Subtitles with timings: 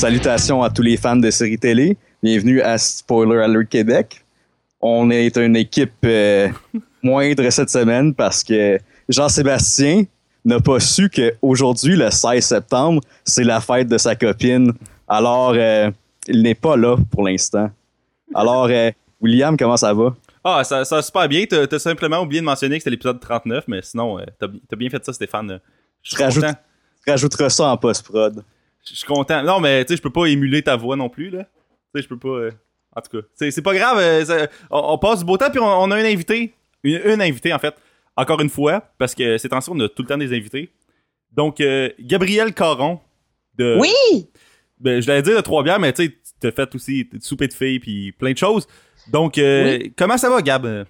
[0.00, 1.98] Salutations à tous les fans de séries télé.
[2.22, 4.24] Bienvenue à Spoiler Alert Québec.
[4.80, 6.48] On est une équipe euh,
[7.02, 8.78] moindre cette semaine parce que
[9.10, 10.04] Jean-Sébastien
[10.46, 14.72] n'a pas su qu'aujourd'hui, le 16 septembre, c'est la fête de sa copine.
[15.06, 15.90] Alors, euh,
[16.26, 17.70] il n'est pas là pour l'instant.
[18.34, 20.16] Alors, euh, William, comment ça va?
[20.42, 21.44] Ah, ça, ça va super bien.
[21.44, 24.88] T'as as simplement oublié de mentionner que c'était l'épisode 39, mais sinon, t'as as bien
[24.88, 25.60] fait ça, Stéphane.
[26.02, 26.54] Je content.
[27.04, 28.42] Tu rajouteras ça en post-prod.
[28.88, 29.42] Je suis content.
[29.42, 31.44] Non, mais tu sais, je peux pas émuler ta voix non plus, là.
[31.44, 31.50] Tu
[31.96, 32.28] sais, je peux pas.
[32.28, 32.50] euh,
[32.96, 33.98] En tout cas, c'est pas grave.
[33.98, 36.54] euh, ça- on, on passe du beau temps, puis on, on a un invité.
[36.82, 37.74] Une, une invitée, en fait.
[38.16, 40.70] Encore une fois, parce que ces temps-ci, on a tout le temps des invités.
[41.32, 43.00] Donc, euh, Gabriel Caron.
[43.56, 44.28] De, Oui!
[44.78, 47.78] ben, je l'allais dire de Trois-Bières, mais tu sais, t'as fait aussi souper de filles,
[47.80, 48.66] puis plein de choses.
[49.12, 50.86] Donc, euh, comment ça va, Gab?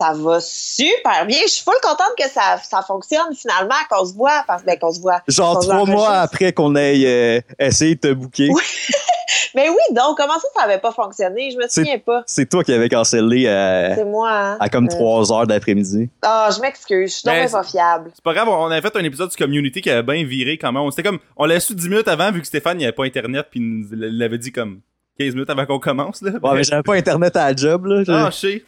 [0.00, 1.38] Ça va super bien.
[1.46, 4.42] Je suis full contente que ça, ça fonctionne finalement, qu'on se voit.
[4.46, 5.22] Parce, ben, qu'on se voit.
[5.28, 8.48] Genre trois mois après qu'on ait euh, essayé de te booker.
[8.50, 8.62] Oui.
[9.54, 11.50] Mais oui, donc, comment ça, ça avait pas fonctionné?
[11.52, 12.24] Je me souviens pas.
[12.26, 14.56] C'est toi qui avais cancellé euh, C'est moi, hein?
[14.58, 16.10] à comme Euh, 3 heures d'après-midi.
[16.22, 17.10] Ah, je m'excuse.
[17.10, 18.10] Je suis Ben, donc pas fiable.
[18.14, 20.72] C'est pas grave, on avait fait un épisode du community qui avait bien viré quand
[20.72, 20.82] même.
[20.82, 23.04] On- C'était comme, on l'a su 10 minutes avant, vu que Stéphane, il avait pas
[23.04, 23.86] internet, puis il
[24.18, 24.80] l'avait dit comme
[25.20, 26.32] 15 minutes avant qu'on commence, là.
[26.42, 28.02] Ouais, mais j'avais pas internet à la job, là.
[28.08, 28.64] Ah, je sais.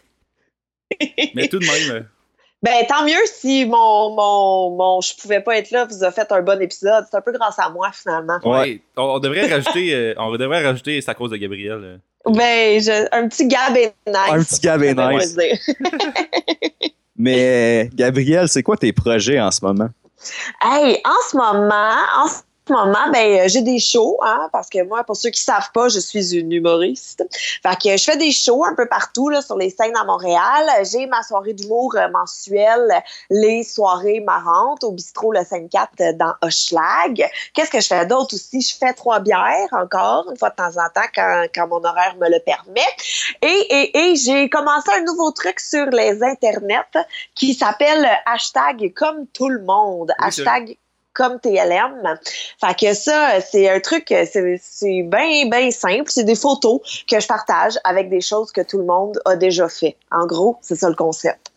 [1.34, 2.06] Mais tout de même.
[2.62, 6.32] Ben, tant mieux si mon, mon, mon je pouvais pas être là vous a fait
[6.32, 7.04] un bon épisode.
[7.08, 8.38] C'est un peu grâce à moi, finalement.
[8.42, 8.50] Ouais.
[8.58, 11.78] ouais, on, on devrait rajouter, euh, on devrait rajouter c'est à cause de Gabriel.
[11.84, 11.96] euh.
[12.24, 14.16] Ben, je- un petit Gab est nice.
[14.30, 15.36] Un petit Gab est nice.
[17.18, 19.88] Mais Gabriel, c'est quoi tes projets en ce moment?
[20.62, 22.40] Hey, en ce moment, en ce
[22.72, 25.88] moment, ben, euh, j'ai des shows, hein, parce que moi, pour ceux qui savent pas,
[25.88, 27.24] je suis une humoriste.
[27.62, 30.68] Fait que je fais des shows un peu partout, là, sur les scènes à Montréal.
[30.90, 36.34] J'ai ma soirée d'humour euh, mensuelle, les soirées marrantes au bistrot Le 5-4 euh, dans
[36.42, 37.28] Hochelag.
[37.54, 38.60] Qu'est-ce que je fais d'autre aussi?
[38.60, 42.16] Je fais trois bières encore, une fois de temps en temps, quand, quand mon horaire
[42.20, 42.80] me le permet.
[43.42, 49.26] Et, et, et j'ai commencé un nouveau truc sur les internets qui s'appelle hashtag comme
[49.28, 50.12] tout le monde.
[50.18, 50.76] Oui, c'est hashtag
[51.16, 52.18] comme TLM.
[52.60, 56.04] Fait que ça, c'est un truc, c'est bien, bien simple.
[56.08, 59.68] C'est des photos que je partage avec des choses que tout le monde a déjà
[59.68, 59.96] fait.
[60.12, 61.50] En gros, c'est ça le concept.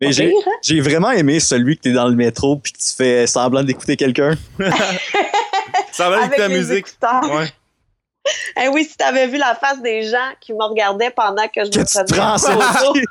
[0.00, 3.62] Mais j'ai vraiment aimé celui que t'es dans le métro puis que tu fais semblant
[3.62, 4.34] d'écouter quelqu'un.
[5.92, 6.86] Ça va avec Avec la les musique.
[7.24, 7.52] Ouais.
[8.62, 11.70] Eh oui, si t'avais vu la face des gens qui me regardaient pendant que je
[11.70, 13.04] Que me tu prenais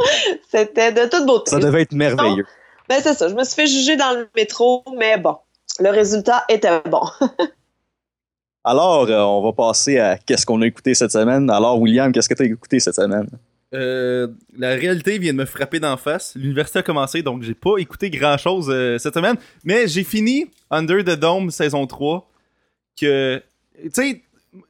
[0.50, 1.50] c'était de toute beauté.
[1.50, 2.46] Ça devait être merveilleux.
[2.88, 5.36] Ben c'est ça, je me suis fait juger dans le métro, mais bon,
[5.78, 7.02] le résultat était bon.
[8.64, 11.48] Alors, euh, on va passer à qu'est-ce qu'on a écouté cette semaine.
[11.48, 13.28] Alors, William, qu'est-ce que t'as écouté cette semaine?
[13.74, 16.34] Euh, la réalité vient de me frapper d'en face.
[16.34, 19.36] L'université a commencé, donc j'ai pas écouté grand-chose euh, cette semaine.
[19.64, 22.28] Mais j'ai fini Under the Dome saison 3.
[23.00, 23.42] Que,
[23.84, 24.22] tu sais,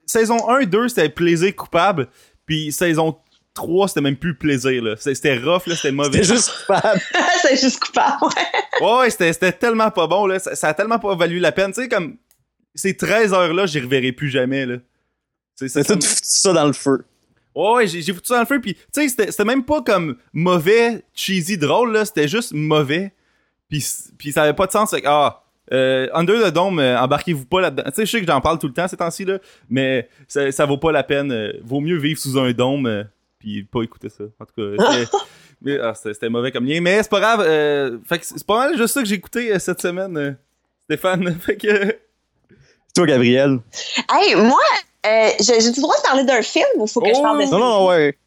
[0.07, 2.09] saison 1, 2, c'était plaisir coupable.
[2.47, 3.17] Puis saison
[3.59, 4.83] 3, c'était même plus plaisir.
[4.83, 4.95] là.
[4.97, 6.23] C'était c'était rough, là, c'était mauvais.
[6.23, 7.01] C'était juste coupable.
[7.43, 8.17] c'est juste coupable.
[8.23, 8.87] ouais.
[8.87, 10.39] Ouais, ouais, c'était c'était tellement pas bon, là.
[10.39, 11.73] Ça, ça a tellement pas valu la peine.
[11.73, 12.17] Tu sais, comme,
[12.75, 14.77] ces 13 heures-là, j'y reverrai plus jamais, là.
[15.57, 17.05] C'est tout foutu ça dans le feu.
[17.57, 18.61] Ouais, ouais, j'ai foutu ça dans le feu.
[18.61, 22.05] Puis, tu sais, c'était c'était même pas comme mauvais, cheesy, drôle, là.
[22.05, 23.13] C'était juste mauvais.
[23.69, 23.85] Puis,
[24.17, 24.91] puis ça avait pas de sens.
[24.91, 25.43] Fait que, ah,
[25.73, 27.83] euh, Under the Dome, euh, embarquez-vous pas là-dedans.
[27.87, 29.39] Tu sais, je sais que j'en parle tout le temps ces temps-ci, là.
[29.69, 31.33] Mais ça, ça vaut pas la peine.
[31.33, 33.05] euh, vaut mieux vivre sous un dôme.
[33.39, 34.25] Puis pas écouter ça.
[34.41, 35.17] En tout cas, c'était-
[35.63, 36.81] mais, ah, c'était mauvais comme lien.
[36.81, 37.41] Mais c'est pas grave.
[37.47, 40.33] euh, fait que c'est pas mal juste ça que j'ai écouté euh, cette semaine, euh,
[40.85, 41.39] Stéphane.
[41.41, 41.99] fait que.
[42.95, 43.59] Toi, Gabriel.
[44.11, 44.59] Hey, moi,
[45.07, 47.45] euh, j'ai le droit de parler d'un film ou faut que je Oh, parle de
[47.51, 48.19] Non, non, non, ouais.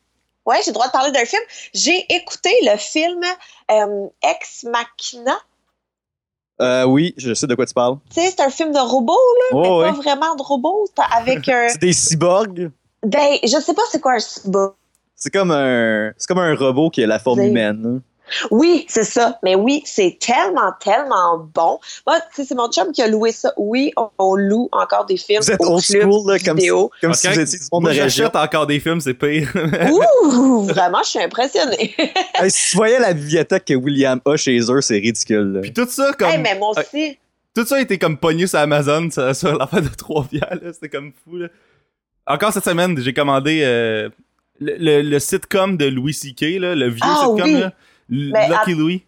[0.45, 1.41] Ouais, j'ai le droit de parler d'un film.
[1.73, 3.21] J'ai écouté le film
[3.69, 5.37] euh, Ex Machina.
[6.61, 7.97] Euh, oui, je sais de quoi tu parles.
[8.13, 9.17] Tu sais, c'est un film de robot,
[9.51, 9.85] là, Ouais, mais ouais.
[9.89, 10.85] pas vraiment de robot.
[10.95, 11.67] C'est Avec un.
[11.69, 12.69] C'est des cyborgs.
[13.03, 14.73] ben, je sais pas c'est quoi un cyborg.
[15.23, 18.01] C'est comme un, c'est comme un robot qui a la forme humaine.
[18.49, 19.37] Oui, c'est ça.
[19.43, 21.79] Mais oui, c'est tellement, tellement bon.
[22.07, 23.53] Moi, tu sais, c'est mon chum qui a loué ça.
[23.55, 26.57] Oui, on, on loue encore des films Vous êtes au old club school, là, comme,
[26.57, 26.89] si, vidéo.
[27.01, 27.17] comme Ok.
[27.17, 29.51] si vous étiez du monde Moi, de j'achète encore des films, c'est pire.
[29.91, 31.93] Ouh, vraiment, je suis impressionnée.
[32.33, 35.51] Hey, si tu voyais la bibliothèque que William a chez eux, c'est ridicule.
[35.53, 35.61] là.
[35.61, 36.29] Puis tout ça, comme.
[36.29, 37.19] hey, mais moi aussi.
[37.53, 40.73] Tout ça a été comme pogné sur Amazon sur, sur l'affaire de trois bières, là.
[40.73, 41.47] C'était comme fou, là.
[42.25, 44.09] Encore cette semaine, j'ai commandé euh,
[44.61, 47.59] le, le- le sitcom de Louis C.K., là, le vieux Ah, sitcom, oui.
[47.59, 47.73] là.
[48.09, 49.03] Mais Lucky Louis.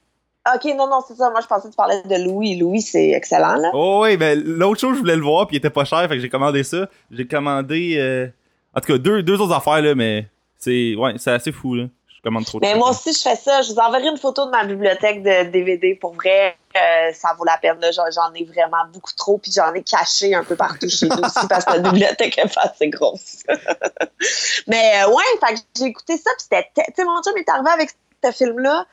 [0.53, 1.29] OK, non, non, c'est ça.
[1.29, 2.57] Moi, je pensais que tu parlais de Louis.
[2.57, 3.71] Louis, c'est excellent, là.
[3.73, 6.15] Oh, ouais, ben, l'autre chose, je voulais le voir, puis il était pas cher, fait
[6.15, 6.89] que j'ai commandé ça.
[7.11, 8.27] J'ai commandé, euh,
[8.75, 10.27] en tout cas, deux, deux autres affaires, là, mais
[10.57, 11.85] c'est, ouais, c'est assez fou, là.
[12.07, 13.61] Je commande trop de Mais moi aussi, je fais ça.
[13.61, 16.55] Je vous enverrai une photo de ma bibliothèque de DVD pour vrai.
[16.75, 17.79] Euh, ça vaut la peine.
[17.91, 21.47] J'en ai vraiment beaucoup trop, puis j'en ai caché un peu partout chez nous aussi
[21.47, 23.43] parce que la bibliothèque est assez grosse.
[24.67, 27.49] Mais euh, ouais, fait que j'ai écouté ça, puis c'était, tu sais, mon chum est
[27.49, 27.89] arrivé avec
[28.23, 28.85] ce film-là.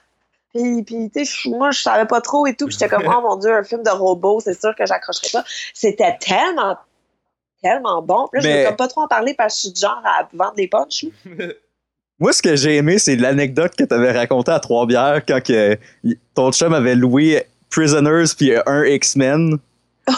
[0.55, 2.67] Puis, puis tu sais, moi, je savais pas trop et tout.
[2.67, 5.45] Puis j'étais comme, oh mon Dieu, un film de robot, c'est sûr que j'accrocherais pas.
[5.75, 6.77] C'était tellement,
[7.63, 8.29] tellement bon.
[8.33, 10.03] Puis là, je veux comme pas trop en parler parce que je suis du genre
[10.05, 11.07] à vendre des punchs.
[12.21, 15.79] Moi, ce que j'ai aimé, c'est l'anecdote que tu avais racontée à Trois-Bières quand que,
[16.35, 19.59] ton chum avait loué Prisoners puis un X-Men.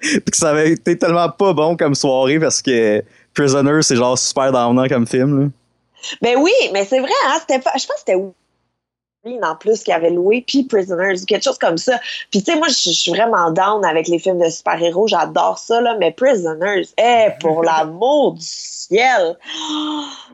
[0.00, 3.02] Puis que ça avait été tellement pas bon comme soirée parce que
[3.34, 5.40] Prisoners, c'est genre super downant comme film.
[5.42, 5.48] Là.
[6.22, 9.92] Ben oui, mais c'est vrai, hein, c'était pas- je pense que c'était en plus qui
[9.92, 11.98] avait loué, puis Prisoners, quelque chose comme ça.
[12.30, 15.80] Puis tu sais, moi, je suis vraiment down avec les films de super-héros, j'adore ça,
[15.80, 19.36] là, mais Prisoners, eh, pour l'amour du ciel!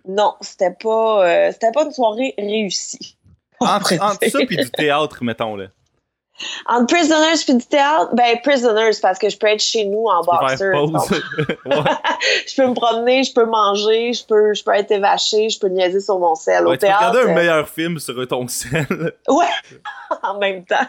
[0.07, 3.17] Non, c'était pas, euh, c'était pas une soirée réussie.
[3.59, 5.69] Entre, entre ça puis du théâtre, mettons, là.
[6.67, 10.23] Entre Prisoners puis du théâtre, ben Prisoners, parce que je peux être chez nous en
[10.23, 10.57] Tu peux boxer.
[10.57, 11.23] faire pause.
[11.67, 11.93] ouais.
[12.47, 15.69] je peux me promener, je peux manger, je peux, je peux être évaché, je peux
[15.69, 16.67] niaiser sur mon sel.
[16.67, 18.87] Au tu peux théâtre, regarder un meilleur film sur ton sel.
[19.29, 19.47] Ouais,
[20.23, 20.87] en même temps.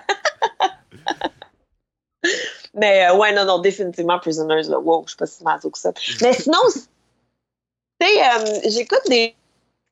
[2.73, 4.79] Mais euh, ouais, non, non, définitivement Prisoners, là.
[4.79, 5.91] Wow, je suis pas si maso que ça.
[6.21, 9.35] Mais sinon, tu sais, euh, j'écoute des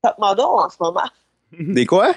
[0.02, 1.10] top models en ce moment.
[1.52, 2.14] Des quoi?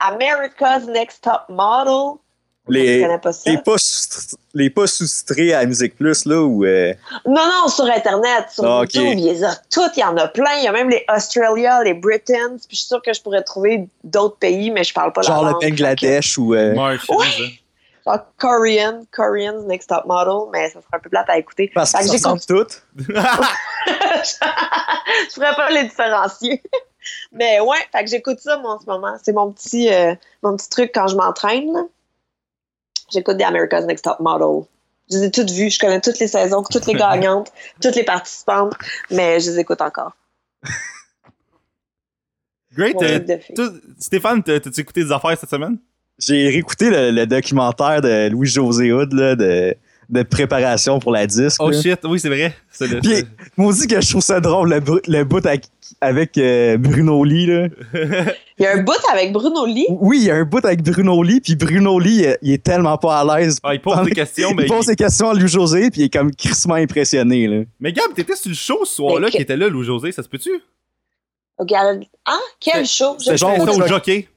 [0.00, 2.18] America's Next Top Model.
[2.66, 3.50] Les- pas ça.
[3.50, 6.64] Les pas, sous- les pas sous-titrés à Musique Plus, là, ou.
[6.64, 6.94] euh,
[7.26, 8.80] Non, non, sur Internet, sur Ah.
[8.82, 10.52] YouTube, il y les a toutes, il y en a plein.
[10.58, 13.42] Il y a même les Australia, les Britons, puis je suis sûre que je pourrais
[13.42, 15.62] trouver d'autres pays, mais je parle pas genre la le langue.
[15.62, 16.54] Bangladesh ou.
[16.54, 16.96] euh, Ouais.
[18.06, 21.70] Genre Korean, Korean's Next Top Model, mais ça serait un peu plate à écouter.
[21.74, 22.82] parce que que ça j'écoute toutes.
[25.28, 26.62] je pourrais pas les différencier.
[27.32, 29.14] Mais ouais, fait que j'écoute ça moi en ce moment.
[29.22, 31.70] C'est mon petit euh, mon petit truc quand je m'entraîne.
[33.14, 34.66] J'écoute des America's Next Top Model.
[35.10, 38.04] Je les ai toutes vues, je connais toutes les saisons, toutes les gagnantes, toutes les
[38.04, 38.74] participantes,
[39.10, 40.12] mais je les écoute encore.
[42.76, 42.96] Great.
[43.02, 43.20] Euh,
[44.00, 45.78] Stéphane, t'as- t'as-tu écouté des affaires cette semaine?
[46.18, 49.76] J'ai réécouté le, le documentaire de Louis-José Hood, là, de,
[50.10, 51.60] de préparation pour la disque.
[51.62, 51.80] Oh là.
[51.80, 52.54] shit, oui, c'est vrai.
[52.80, 53.24] Le- Puis,
[53.56, 55.64] moi aussi que je trouve ça drôle, le, le bout avec,
[56.00, 57.68] avec euh, Bruno Lee, là.
[58.58, 59.86] Il y a un bout avec Bruno Lee?
[59.88, 62.62] Oui, il y a un bout avec Bruno Lee, puis Bruno Lee, euh, il est
[62.62, 63.58] tellement pas à l'aise.
[63.64, 64.62] Ah, il pose des questions, mais.
[64.62, 67.64] il pose des questions à Louis-José, puis il est comme crissement impressionné, là.
[67.80, 70.22] Mais Gab, t'étais sur le show ce soir-là que- qui était là, Lou José, ça
[70.22, 70.52] se peut-tu?
[71.58, 72.04] Regarde.
[72.24, 73.16] Ah, quel show!
[73.18, 73.84] c'est Je genre sais C'était pas.
[73.84, 74.28] au jockey.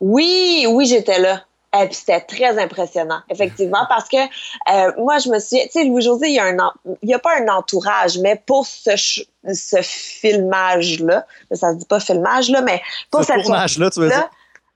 [0.00, 1.42] Oui, oui, j'étais là.
[1.82, 5.60] Et puis c'était très impressionnant, effectivement, parce que euh, moi, je me suis...
[5.64, 6.56] Tu sais, Louis-José, il y a un...
[7.02, 12.00] Il y a pas un entourage, mais pour ce, ce filmage-là, ça se dit pas
[12.00, 14.28] filmage, là, mais pour Ce cette tournage-là, tu veux dire?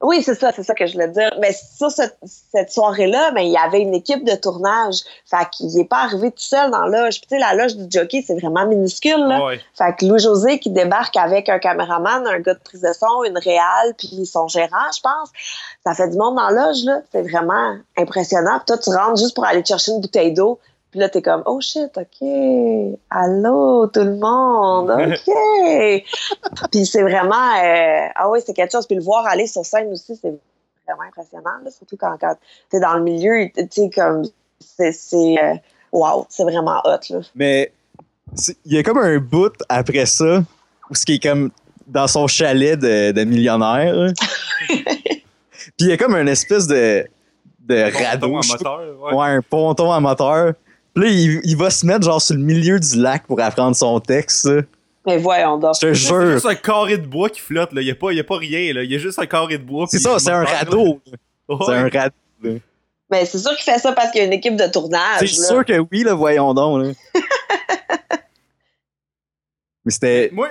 [0.02, 1.30] Oui, c'est ça, c'est ça que je voulais dire.
[1.40, 5.00] Mais sur cette, cette soirée-là, mais il y avait une équipe de tournage.
[5.26, 7.20] Fait qu'il est pas arrivé tout seul dans la loge.
[7.20, 9.44] Puis tu sais, la loge du jockey, c'est vraiment minuscule, là.
[9.44, 9.60] Ouais.
[9.76, 13.36] Fait que Louis-José qui débarque avec un caméraman, un gars de prise de son, une
[13.36, 15.28] réal, puis son gérant, je pense.
[15.84, 17.02] Ça fait du monde dans la loge, là.
[17.12, 18.58] C'est vraiment impressionnant.
[18.58, 20.58] Puis toi, tu rentres juste pour aller chercher une bouteille d'eau.
[20.90, 22.28] Puis là, t'es comme, oh shit, OK.
[23.10, 24.90] Allô, tout le monde.
[24.90, 26.68] OK.
[26.72, 28.86] puis c'est vraiment, euh, ah oui, c'est quelque chose.
[28.86, 30.34] Puis le voir aller sur scène aussi, c'est
[30.86, 31.70] vraiment impressionnant, là.
[31.70, 32.34] Surtout quand, quand
[32.70, 34.24] t'es dans le milieu, tu sais, comme,
[34.58, 35.54] c'est, c'est, euh,
[35.92, 37.20] wow, c'est vraiment hot, là.
[37.36, 37.72] Mais
[38.64, 40.42] il y a comme un bout après ça
[40.90, 41.50] où ce qui est comme
[41.86, 44.12] dans son chalet de, de millionnaire.
[44.68, 45.24] Puis
[45.78, 47.06] il y a comme une espèce de,
[47.60, 48.28] de radeau.
[48.28, 49.14] Ton je sais pas- amateur, ouais.
[49.14, 50.54] Ouais, un ponton à moteur.
[50.96, 54.00] Là, il, il va se mettre genre sur le milieu du lac pour apprendre son
[54.00, 54.48] texte.
[55.06, 55.74] Mais voyons donc.
[55.76, 56.32] Je te C'est jure.
[56.32, 57.80] juste un carré de bois qui flotte, là.
[57.80, 58.82] Il y a pas, y a pas rien, là.
[58.82, 59.86] Il y a juste un carré de bois.
[59.88, 61.00] C'est ça, c'est un radeau.
[61.48, 62.60] C'est un radeau.
[63.10, 65.20] Mais c'est sûr qu'il fait ça parce qu'il y a une équipe de tournage.
[65.20, 66.84] C'est sûr que oui, là, voyons donc.
[66.84, 66.92] là.
[69.84, 70.30] Mais c'était.
[70.32, 70.48] Moi.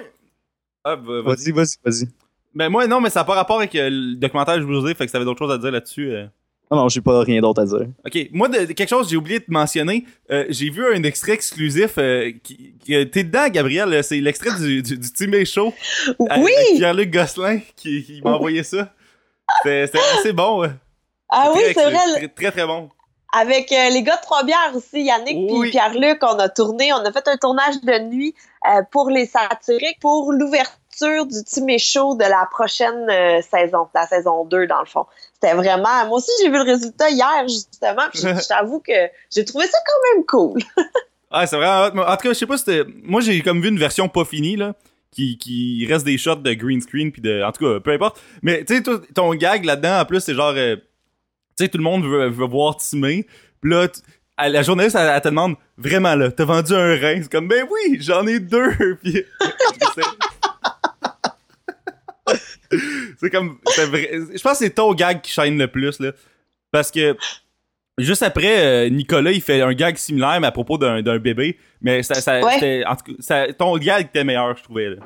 [0.84, 1.52] Ah, bah, vas-y.
[1.52, 2.08] Vas-y, vas-y, vas-y.
[2.54, 4.88] Mais moi, non, mais ça n'a pas rapport avec euh, le documentaire que je vous
[4.88, 6.12] ai, fait que ça avait d'autres choses à dire là-dessus.
[6.12, 6.26] euh.
[6.72, 7.88] Non, non, j'ai pas rien d'autre à dire.
[8.06, 11.02] Ok, moi, de, de quelque chose que j'ai oublié de mentionner, euh, j'ai vu un
[11.04, 15.44] extrait exclusif euh, qui, qui- T'es dedans, Gabriel, euh, c'est l'extrait du, du, du Team
[15.46, 15.74] Show
[16.30, 16.52] avec Oui!
[16.78, 18.94] Pierre-Luc Gosselin qui, qui m'a envoyé ça.
[19.64, 20.60] C'était assez bon.
[20.62, 20.70] ouais.
[21.30, 21.98] Ah oui, c'est vrai.
[22.16, 22.90] Très, très, très bon.
[23.34, 25.62] Avec euh, les gars de Trois-Bières aussi, Yannick Oui.
[25.62, 28.34] puis Pierre-Luc, on a tourné, on a fait un tournage de nuit
[28.68, 34.08] euh, pour les satiriques, pour l'ouverture du Timé Show de la prochaine euh, saison, la
[34.08, 35.06] saison 2 dans le fond.
[35.42, 36.06] C'était vraiment...
[36.08, 38.92] Moi aussi, j'ai vu le résultat hier, justement, puis je t'avoue que
[39.34, 40.62] j'ai trouvé ça quand même cool.
[41.32, 42.10] Ah, c'est vraiment hot.
[42.10, 42.92] En tout cas, je sais pas si c'était.
[43.04, 44.74] Moi, j'ai comme vu une version pas finie, là.
[45.12, 48.22] Qui, qui reste des shots de green screen puis de en tout cas peu importe
[48.44, 48.84] mais tu sais
[49.16, 50.76] ton gag là-dedans en plus c'est genre euh,
[51.60, 53.28] tu sais, tout le monde veut, veut voir Timé.
[53.60, 53.88] Puis là,
[54.38, 57.20] la journaliste, elle, elle te demande vraiment là, t'as vendu un rein?
[57.22, 58.96] C'est comme, ben oui, j'en ai deux.
[59.04, 59.26] Puis,
[63.20, 63.58] c'est- comme,
[63.88, 64.10] vrai.
[64.36, 66.12] Je pense que c'est ton gag qui shine le plus, là.
[66.72, 67.16] Parce que,
[67.98, 71.58] juste après, euh, Nicolas, il fait un gag similaire, mais à propos d'un bébé.
[71.82, 72.54] Mais ça, ça, Ouais.
[72.56, 74.98] c'était- en tout cas, ça- ton gag était meilleur, je trouvais, là.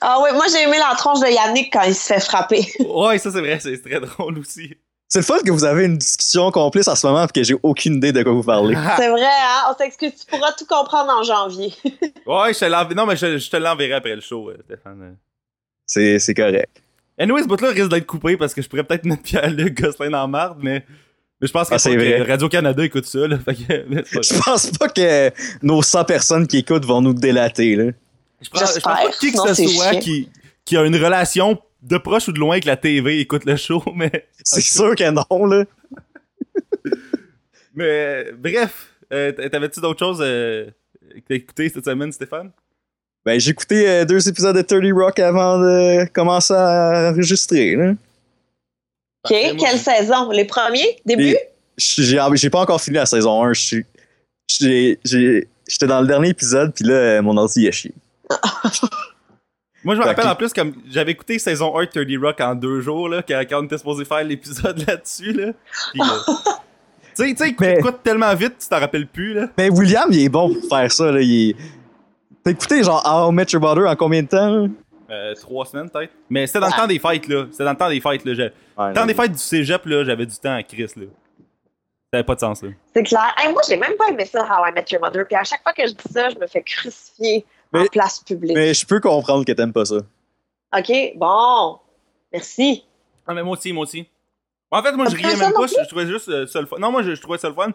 [0.00, 2.66] Ah ouais, moi j'ai aimé la tronche de Yannick quand il se fait frapper.
[2.88, 4.74] Ouais, ça c'est vrai, c'est très drôle aussi.
[5.08, 7.56] C'est le fun que vous avez une discussion complice en ce moment et que j'ai
[7.62, 8.76] aucune idée de quoi vous parlez.
[8.96, 9.62] C'est vrai, hein?
[9.72, 11.72] On s'excuse, tu pourras tout comprendre en janvier.
[12.26, 12.94] Ouais, je te l'enverrai.
[12.94, 15.16] Non, mais je, je te l'enverrai après le show, euh, Stéphane.
[15.86, 16.80] C'est c'est correct.
[17.20, 20.26] Anyway, ce bout-là risque d'être coupé parce que je pourrais peut-être mettre Pierre-Luc Gosselin en
[20.26, 20.86] marde, mais,
[21.38, 22.24] mais je pense que, Ah.
[22.26, 23.38] Radio-Canada écoute ça, là.
[23.38, 25.30] Fait que, Je pense pas que
[25.62, 27.92] nos 100 personnes qui écoutent vont nous délater, là.
[28.40, 30.30] Je pense, je pense pas qui que ce soit qui,
[30.64, 33.82] qui a une relation de proche ou de loin avec la TV écoute le show,
[33.94, 34.26] mais.
[34.42, 35.64] C'est sûr que non, là.
[37.74, 40.66] Mais bref, euh, t'avais-tu d'autres choses euh,
[41.14, 42.50] que t'as écouté cette semaine, Stéphane?
[43.26, 47.92] Ben, j'ai écouté euh, deux épisodes de 30 Rock avant de commencer à enregistrer, là.
[49.24, 50.30] OK, moi, quelle saison?
[50.30, 50.96] Les premiers?
[51.04, 51.24] Début?
[51.28, 51.38] Et
[51.76, 53.52] J'ai j'ai pas encore fini la saison 1.
[53.52, 53.86] Je suis-
[54.48, 57.92] j'ai- j'ai- J'étais dans le dernier épisode, puis là, euh, mon ordi a chié.
[59.84, 62.54] Moi, je me rappelle en plus, comme j'avais écouté saison 1 de 30 Rock en
[62.56, 65.46] deux jours, là, quand, on était supposé faire l'épisode là-dessus, là.
[65.46, 65.52] Euh,
[67.14, 69.48] tu sais, tu sais, écoute Mais- écoute tellement vite, tu t'en rappelles plus, là.
[69.56, 71.20] Mais William, il est bon pour faire ça, là.
[71.20, 71.56] Il est...
[72.44, 74.68] T'as écouté, genre, How I Met Your Mother en combien de temps?
[75.10, 76.12] Euh, trois semaines, peut-être.
[76.30, 77.46] Mais c'était dans le temps des fêtes, là.
[77.50, 78.34] C'était dans le temps des fêtes, là.
[78.34, 81.04] J'ai- Ouais, Le temps des fêtes du cégep, là, j'avais du temps à Chris, là.
[82.12, 82.70] Ça avait pas de sens, là.
[82.94, 83.34] C'est clair.
[83.38, 85.26] Hey, moi, j'ai même pas aimé ça, How I Met Your Mother.
[85.26, 87.44] Puis à chaque fois que je dis ça, je me fais crucifier
[87.74, 88.56] en place publique.
[88.56, 89.96] Mais je peux comprendre que t'aimes pas ça.
[90.76, 91.78] OK, bon.
[92.32, 92.84] Merci.
[93.26, 94.06] Ah, mais moi aussi, moi aussi.
[94.70, 96.76] En fait, moi, je riais même pas, je, je trouvais juste euh, ça le fun.
[96.78, 97.70] Non, moi, je, je trouvais ça le fun.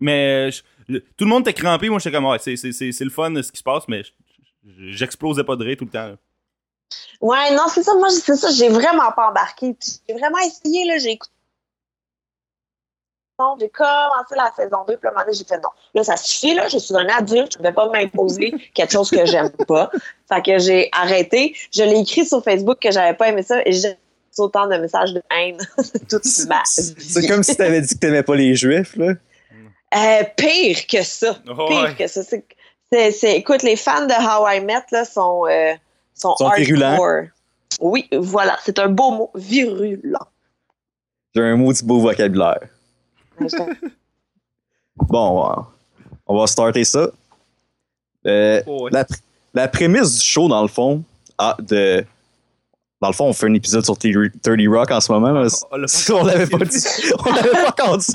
[0.00, 1.88] Mais je- je- tout le monde était crampé.
[1.88, 4.02] Moi, j'étais comme, ouais, c'est, c'est, c'est, c'est le fun ce qui se passe, mais
[4.04, 4.10] je-
[4.66, 6.06] je- j'explosais pas de rire tout le temps.
[6.08, 6.16] là.
[7.20, 7.94] Ouais, non, c'est ça.
[7.94, 8.50] Moi, c'est ça.
[8.50, 9.76] J'ai vraiment pas embarqué.
[10.08, 10.98] J'ai vraiment essayé, là.
[10.98, 11.32] J'ai écouté.
[13.40, 15.68] Non, j'ai commencé la saison 2, puis là, à un moment donné, j'ai fait non.
[15.94, 16.66] Là, ça suffit, là.
[16.68, 17.52] Je suis un adulte.
[17.52, 19.90] Je ne vais pas m'imposer quelque chose que j'aime pas.
[20.28, 21.54] Fait que j'ai arrêté.
[21.72, 23.98] Je l'ai écrit sur Facebook que j'avais pas aimé ça et j'ai reçu
[24.38, 25.58] autant de messages de haine
[26.10, 26.94] toute ma vie.
[26.98, 29.12] C'est comme si t'avais dit que t'aimais pas les juifs, là.
[29.94, 31.38] Euh, pire que ça.
[31.48, 31.94] Oh, Pire ouais.
[31.94, 32.22] que ça.
[32.22, 32.44] C'est,
[32.92, 35.74] c'est, c'est- écoute, les fans de How I Met là, sont, euh,
[36.14, 36.98] sont, virulents.
[37.80, 38.58] Oui, voilà.
[38.64, 39.30] C'est un beau mot.
[39.34, 40.26] Virulent.
[41.34, 42.60] J'ai un maudit beau vocabulaire.
[44.96, 45.66] Bon, on va-
[46.26, 47.08] on va starter ça.
[48.26, 48.90] Euh, Oh, ouais.
[48.92, 49.06] la,
[49.54, 51.02] la prémisse du show, dans le fond,
[51.38, 52.04] ah, de,
[53.00, 54.12] dans le fond, on fait un épisode sur 30
[54.68, 55.30] Rock en ce moment.
[55.30, 55.46] là.
[55.70, 56.84] On l'avait pas dit.
[57.24, 58.12] On l'avait pas encore dit.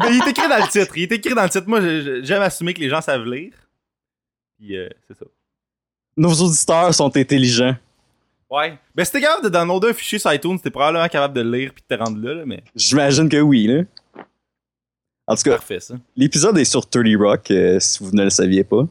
[0.00, 0.96] Mais il est écrit dans le titre.
[0.98, 1.66] Il est écrit dans le titre.
[1.66, 1.80] Moi,
[2.22, 3.52] j'aime assumer que les gens savent lire.
[4.58, 5.24] Puis, euh, c'est ça.
[6.16, 7.74] Nos auditeurs sont intelligents.
[8.50, 8.76] Ouais.
[8.94, 11.56] Ben, si t'es capable de downloader un fichier sur iTunes, t'es probablement capable de le
[11.56, 13.84] lire puis de te rendre là, là, mais J'imagine que oui, là.
[15.26, 15.94] En tout cas, parfait, ça.
[16.16, 18.86] l'épisode est sur 30 Rock, euh, si vous ne le saviez pas.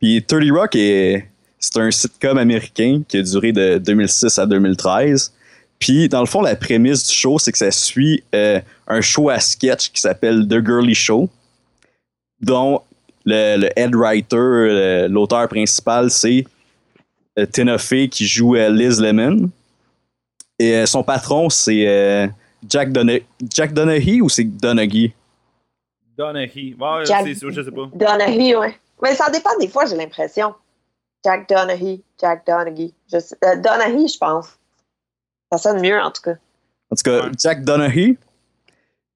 [0.00, 1.28] Puis 30 Rock est
[1.62, 5.32] c'est un sitcom américain qui a duré de 2006 à 2013.
[5.78, 9.30] Puis dans le fond, la prémisse du show, c'est que ça suit euh, un show
[9.30, 11.28] à sketch qui s'appelle The Girly Show,
[12.40, 12.82] dont
[13.24, 16.44] le, le head writer, l'auteur principal, c'est
[17.38, 19.48] euh, Tina Fey qui joue euh, Liz Lemon.
[20.58, 22.26] Et euh, son patron, c'est euh,
[22.68, 23.20] Jack, Dona-
[23.54, 25.12] Jack Donaghy ou c'est Donaghy?
[26.18, 26.74] Donaghy.
[26.78, 27.88] Ouais, Jack- c'est sûr, je sais pas.
[27.94, 28.66] Donaghy, oui.
[29.02, 30.54] Mais ça dépend des fois, j'ai l'impression.
[31.24, 32.02] Jack Donaghy.
[32.20, 32.94] Jack Donaghy.
[33.12, 34.48] Je sais, euh, Donaghy, je pense.
[35.52, 36.34] Ça sonne mieux, en tout cas.
[36.90, 37.32] En tout cas, Ouais.
[37.38, 38.16] Jack Donaghy,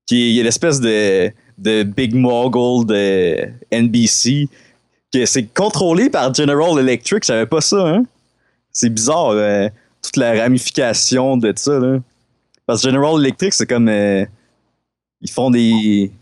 [0.06, 4.48] qui est l'espèce de, de big mogul de NBC,
[5.12, 7.22] que c'est contrôlé par General Electric.
[7.22, 8.04] Je savais pas ça, hein?
[8.72, 9.68] C'est bizarre, euh,
[10.02, 11.98] toute la ramification de ça, là.
[12.66, 13.88] Parce que General Electric, c'est comme.
[13.88, 14.24] euh,
[15.22, 16.12] ils font des,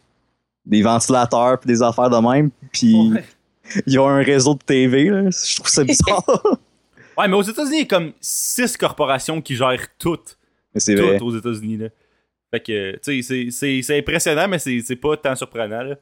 [0.64, 3.24] des ventilateurs puis des affaires de même, puis Ouais.
[3.86, 5.30] ils ont un réseau de TV, là.
[5.30, 6.24] Je trouve ça bizarre.
[7.16, 10.36] Ouais, mais aux États-Unis, il y a comme six corporations qui gèrent toutes.
[10.74, 11.16] Mais c'est vrai.
[11.16, 11.86] Toutes aux États-Unis, là.
[12.52, 15.94] Fait que, tu sais, c'est- c'est- c'est impressionnant, mais c'est c'est pas tant surprenant, là.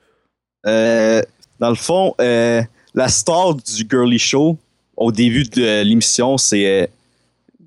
[0.66, 1.20] Euh,
[1.60, 2.62] dans le fond, euh,
[2.94, 4.56] la star du Girly Show,
[4.96, 6.86] au début de l'émission, c'est euh,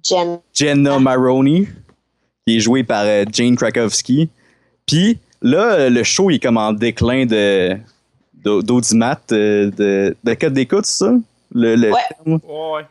[0.03, 0.39] Jen.
[0.51, 1.67] Jenna Maroney,
[2.47, 4.27] qui est jouée par euh, Jane Krakowski.
[4.87, 7.77] Puis là, le show il est comme en déclin de
[8.45, 11.13] d'audimat, euh, de, de code d'écoute, c'est ça?
[11.53, 11.99] Le, le Ouais.
[12.25, 12.39] terme?
[12.43, 12.83] Ouais,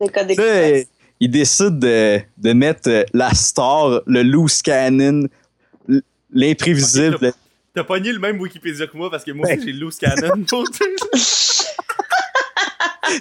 [0.00, 0.86] sais, d'express.
[1.20, 5.26] il décide de, de mettre euh, la star, le loose cannon,
[6.32, 7.16] l'imprévisible.
[7.20, 7.34] Ok,
[7.74, 9.64] T'as pogné le même Wikipédia que moi parce que moi aussi Ouais.
[9.64, 10.44] j'ai loose cannon.
[10.48, 10.86] pour dire.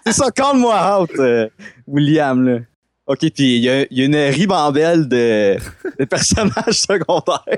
[0.05, 1.49] C'est ça, calme-moi out, euh,
[1.87, 2.59] William, là.
[3.07, 5.57] OK, puis il y, a- il y a une ribambelle de,
[5.99, 7.57] de personnages secondaires,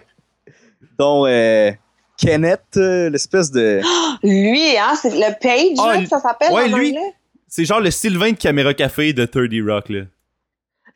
[0.98, 1.72] dont euh,
[2.18, 3.82] Kenneth, euh, l'espèce de...
[4.24, 6.90] Lui, hein, c'est le Page, Ah, là, ça s'appelle ouais, en lui.
[6.98, 7.14] anglais?
[7.48, 10.02] C'est genre le Sylvain de Caméra Café de 30 Rock, là.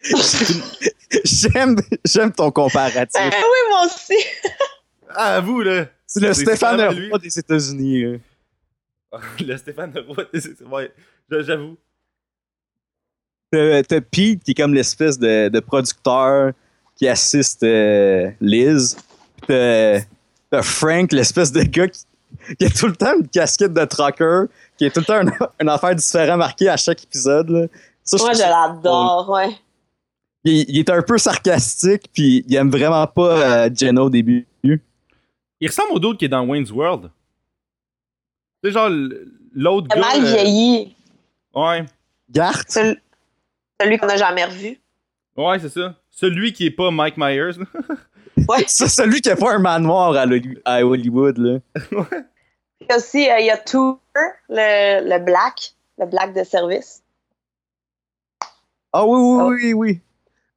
[1.23, 3.19] J'aime j'aime ton comparatif.
[3.19, 4.23] Ben oui, moi aussi.
[5.09, 5.85] Ah, à vous, là.
[6.05, 6.81] C'est le Stéphane.
[7.09, 8.03] Roy des États-Unis.
[8.03, 8.17] là.
[9.39, 10.25] le Stéphane de Roy.
[10.33, 10.91] c'est- Ouais,
[11.29, 11.77] j'avoue.
[13.51, 16.51] T'as Pete qui est comme l'espèce de, de producteur
[16.95, 18.97] qui assiste euh, Liz.
[19.47, 19.55] Puis
[20.49, 22.03] T'as t'as Frank, l'espèce de gars qui,
[22.59, 24.45] qui a tout le temps une casquette de trucker,
[24.77, 27.49] qui a tout le temps une, une affaire différente marquée à chaque épisode.
[27.49, 27.67] là.
[28.03, 29.55] Ça, Moi, je l'adore, ouais.
[30.43, 34.47] Il, il est un peu sarcastique, puis il aime vraiment pas euh, Jenna au début.
[35.59, 37.09] Il ressemble au d'autre qui est dans Wayne's World.
[38.63, 38.89] C'est genre
[39.53, 39.99] l'autre gars.
[39.99, 40.95] mal euh, vieilli.
[41.53, 41.83] Ouais,
[42.29, 42.95] Garth, Celui,
[43.81, 44.79] celui qu'on n'a jamais revu.
[45.35, 45.95] ouais, c'est ça.
[46.19, 47.51] Celui qui est pas Mike Myers.
[48.49, 48.63] Ouais.
[48.67, 50.25] c'est celui qui a pas un manoir à,
[50.65, 51.37] à Hollywood.
[51.39, 51.59] Là.
[52.79, 53.99] Puis aussi, euh, il y a Tour,
[54.47, 57.01] le, le Black, le Black de service.
[58.93, 59.49] Ah oui, oui, Oh.
[59.51, 60.01] oui, oui.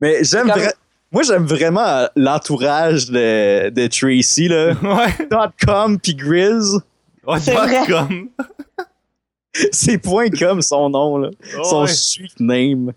[0.00, 0.74] Mais j'aime Comme- vra-
[1.10, 4.74] Moi, j'aime vraiment l'entourage de, de Tracy, là.
[4.82, 5.48] ouais.
[5.66, 6.80] .com puis Grizz.
[7.26, 7.86] Ouais, C'est dot vrai.
[7.88, 8.28] com.
[9.72, 11.30] C'est point .com son nom, là.
[11.64, 11.88] Son Ouais.
[11.88, 12.92] street name.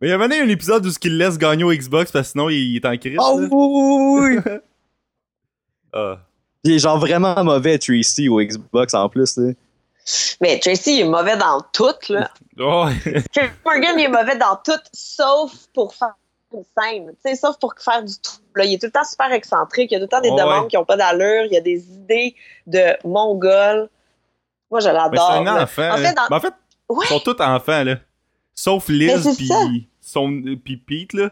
[0.00, 2.26] Mais il y a mené un épisode où ce qu'il laisse gagner au Xbox parce
[2.28, 3.16] que sinon il est en crise.
[3.20, 3.48] Oh là.
[3.50, 4.38] oui.
[5.92, 6.18] Ah.
[6.62, 9.52] Il est genre vraiment mauvais, Tracy, au Xbox en plus, là.
[10.42, 12.30] Mais Tracy, il est mauvais dans tout, là.
[12.58, 13.22] Ouais.
[13.32, 16.14] Tracy Morgan, il est mauvais dans tout, sauf pour faire
[16.52, 17.06] une scène.
[17.24, 18.32] Tu sais, sauf pour faire du tout.
[18.54, 19.90] Là, il est tout le temps super excentrique.
[19.90, 21.44] Il y a tout le temps des demandes qui n'ont pas d'allure.
[21.46, 22.34] Il y a des idées
[22.66, 23.88] de mongol.
[24.70, 25.30] Moi, je l'adore.
[25.30, 25.62] un là.
[25.62, 25.92] enfant.
[25.92, 26.54] En fait, dans- Mais en fait,
[26.88, 27.04] Ouais.
[27.04, 27.96] ils sont tous enfants, là.
[28.56, 29.60] Sauf Liz pis, ça.
[30.00, 31.30] son, pis Pete, là.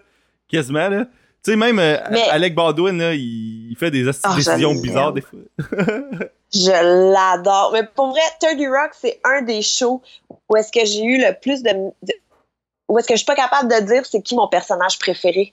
[0.49, 1.07] Quasiment, là.
[1.43, 5.13] Tu sais, même euh, Mais- Alec Baldwin, là, il, il fait des Ah, décisions bizarres
[5.13, 5.39] des fois.
[6.55, 6.71] Je
[7.13, 7.71] l'adore.
[7.73, 10.01] Mais pour vrai, 30 Rock, c'est un des shows
[10.49, 12.15] où est-ce que j'ai eu le plus de, de-
[12.89, 15.53] où est-ce que je suis pas capable de dire c'est qui mon personnage préféré.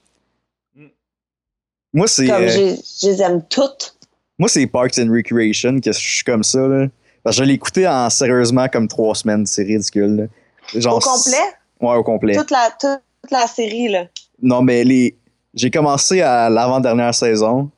[1.92, 3.96] Moi, c'est Comme euh, je les aime toutes.
[4.38, 6.86] moi c'est Parks and Recreation que je suis comme ça, là.
[7.22, 9.44] Parce que je l'ai écouté en sérieusement comme trois semaines.
[9.46, 10.80] C'est ridicule, là.
[10.80, 11.36] Genre, Au complet,
[11.82, 12.36] Ouais, au complet.
[12.36, 14.06] toute la, toute, toute la série, là.
[14.40, 15.16] Non, mais les.
[15.54, 17.70] J'ai commencé à l'avant-dernière saison.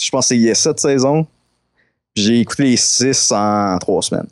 [0.00, 1.26] Je pense qu'il y a sept saisons.
[2.14, 4.28] J'ai écouté les six en trois semaines.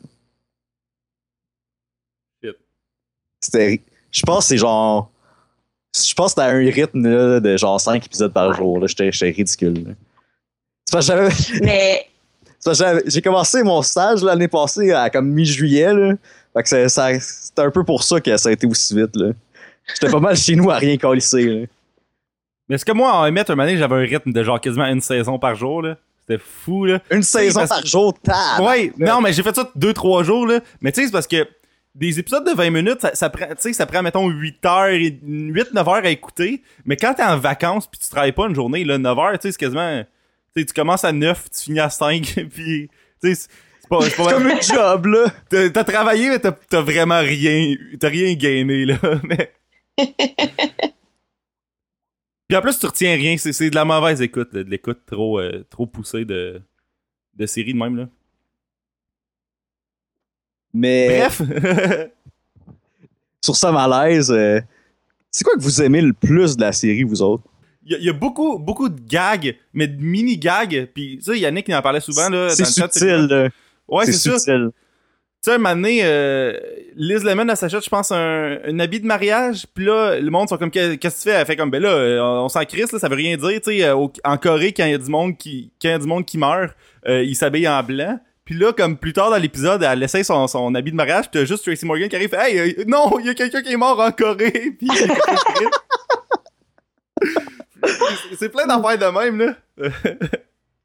[3.41, 3.81] C'était.
[4.11, 5.11] Je pense que c'est genre.
[5.95, 8.79] Je pense que c'était un rythme là, de genre cinq épisodes par jour.
[8.79, 8.87] là.
[8.87, 9.95] J'étais ridicule.
[10.93, 11.01] là.
[11.61, 12.07] Mais
[13.05, 16.15] J'ai commencé mon stage l'année passée à comme mi-juillet.
[16.57, 16.63] Là.
[16.63, 19.15] Fait que c'est- c'était un peu pour ça que ça a été aussi vite.
[19.15, 19.31] là.
[19.93, 21.43] J'étais pas mal chez nous à rien colisser.
[21.45, 21.65] là.
[22.69, 25.01] Mais est-ce que moi, en mettre un donné, j'avais un rythme de genre quasiment une
[25.01, 25.97] saison par jour, là?
[26.27, 26.99] C'était fou, là.
[27.09, 28.59] Une saison parce- par jour, tab!
[28.61, 30.59] Ouais, non, mais j'ai fait ça 2-3 jours, là.
[30.81, 31.47] Mais tu sais, c'est parce que
[31.95, 34.89] des épisodes de 20 minutes, ça, ça prend, tu sais, ça prend, mettons, 8 heures,
[34.91, 36.61] 8-9 heures à écouter.
[36.85, 39.43] Mais quand t'es en vacances puis tu travailles pas une journée, là, 9 heures, tu
[39.47, 40.03] sais, c'est quasiment,
[40.53, 42.89] tu sais, tu commences à 9, tu finis à 5, puis,
[43.23, 43.49] tu sais, c'est c'est
[43.87, 45.25] pas, c'est C'est pas comme un job, là.
[45.49, 48.97] T'as t'as travaillé, mais t'as t'as vraiment rien, t'as rien gagné, là.
[49.23, 49.53] Mais...
[52.47, 53.35] Puis en plus, tu retiens rien.
[53.37, 56.61] C'est c'est de la mauvaise écoute, là, de l'écoute trop, euh, trop poussée de,
[57.35, 58.07] de série de même, là.
[60.73, 61.41] Mais Bref.
[63.43, 64.61] sur ce malaise, euh,
[65.31, 67.43] c'est quoi que vous aimez le plus de la série, vous autres?
[67.83, 70.89] Il y, a- il y a beaucoup, beaucoup de gags, mais de mini-gags.
[70.93, 72.49] Puis ça, Yannick il en parlait souvent, là.
[72.49, 73.49] C'est dans le chat, subtil, là.
[73.87, 74.31] Ouais, c'est ça.
[75.43, 76.57] Tu sais, un moment donné, euh,
[76.95, 79.65] Liz Lemon, elle s'achète, je pense, un, un habit de mariage.
[79.73, 81.35] Puis là, le monde sont comme, qu'est- qu'est-ce que tu fais?
[81.39, 83.61] Elle fait comme, ben là, euh, on s'en crisse, là, ça veut rien dire.
[83.61, 83.95] Tu sais, euh,
[84.25, 86.25] en Corée, quand il y a du monde qui, quand il y a du monde
[86.25, 86.75] qui meurt,
[87.07, 88.19] euh, ils s'habillent en blanc.
[88.45, 91.39] Puis là, comme plus tard dans l'épisode, elle essaie son, son habit de mariage, puis
[91.39, 93.77] t'as juste Tracy Morgan qui arrive, hey, euh, non, il y a quelqu'un qui est
[93.77, 94.71] mort en Corée.
[94.79, 94.87] Puis
[98.39, 99.55] c'est- plein d'affaires de même, là.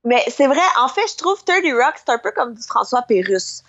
[0.04, 3.02] Mais c'est vrai, en fait, je trouve 30 Rock, c'est un peu comme du François
[3.02, 3.62] Pérusse.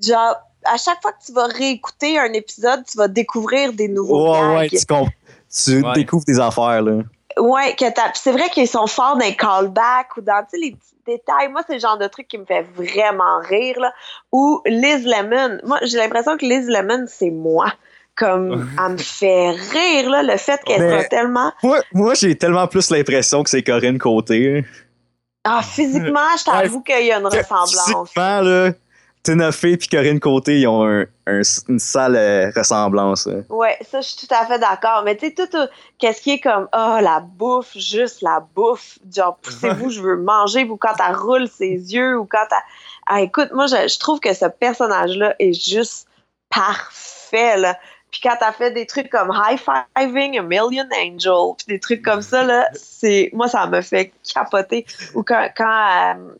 [0.00, 4.32] Genre, à chaque fois que tu vas réécouter un épisode, tu vas découvrir des nouveaux
[4.32, 4.80] Ouais, ouais, gags.
[4.80, 5.08] tu, comp-
[5.64, 5.92] tu Ouais.
[5.94, 7.02] découvres des affaires, là.
[7.38, 10.72] Ouais, que t'as- puis c'est vrai qu'ils sont forts dans les callbacks ou dans les
[10.72, 11.48] petits détails.
[11.48, 13.80] Moi, c'est le genre de truc qui me fait vraiment rire.
[13.80, 13.92] Là.
[14.32, 15.58] Ou Liz Lemon.
[15.64, 17.72] Moi, j'ai l'impression que Liz Lemon, c'est moi.
[18.14, 21.50] Comme, elle me fait rire, là, le fait qu'elle Mais- soit tellement.
[21.62, 24.66] Moi, moi j'ai tellement plus l'impression que c'est Corinne Côté.
[25.44, 28.10] Ah, physiquement, je t'avoue qu'il y a une ressemblance.
[28.10, 28.70] Physiquement, là,
[29.22, 33.28] Tina Fey et Corinne Côté, ils ont un, un, une sale euh, ressemblance.
[33.28, 33.42] hein.
[33.50, 35.02] Ouais, ça, je suis tout à fait d'accord.
[35.04, 38.98] Mais tu sais, tout, tout, qu'est-ce qui est comme, ah, la bouffe, juste la bouffe.
[39.14, 42.56] Genre, poussez-vous, je veux manger, ou quand elle roule ses yeux, ou quand elle.
[43.06, 46.08] Ah, écoute, moi, je, je trouve que ce personnage-là est juste
[46.50, 47.78] parfait, là.
[48.12, 52.20] Puis quand t'as fait des trucs comme high-fiving a million angel, puis des trucs comme
[52.20, 54.84] ça, là, c'est, moi, ça me fait capoter.
[55.14, 56.34] Ou quand, quand euh,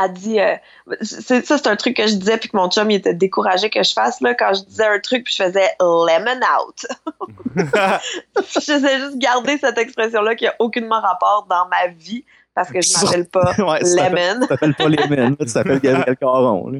[0.00, 0.56] elle dit, euh,
[1.00, 3.70] c'est, ça, c'est un truc que je disais, puis que mon chum, il était découragé
[3.70, 6.86] que je fasse, là, quand je disais un truc, puis je faisais lemon out.
[8.52, 12.26] J'essaie juste de garder cette expression-là qui a aucunement rapport dans ma vie,
[12.64, 14.40] parce que je m'appelle pas Ouais, Lemon.
[14.42, 16.68] Tu t'appelles pas Lemon, tu t'appelles Gabriel Caron.
[16.70, 16.78] là.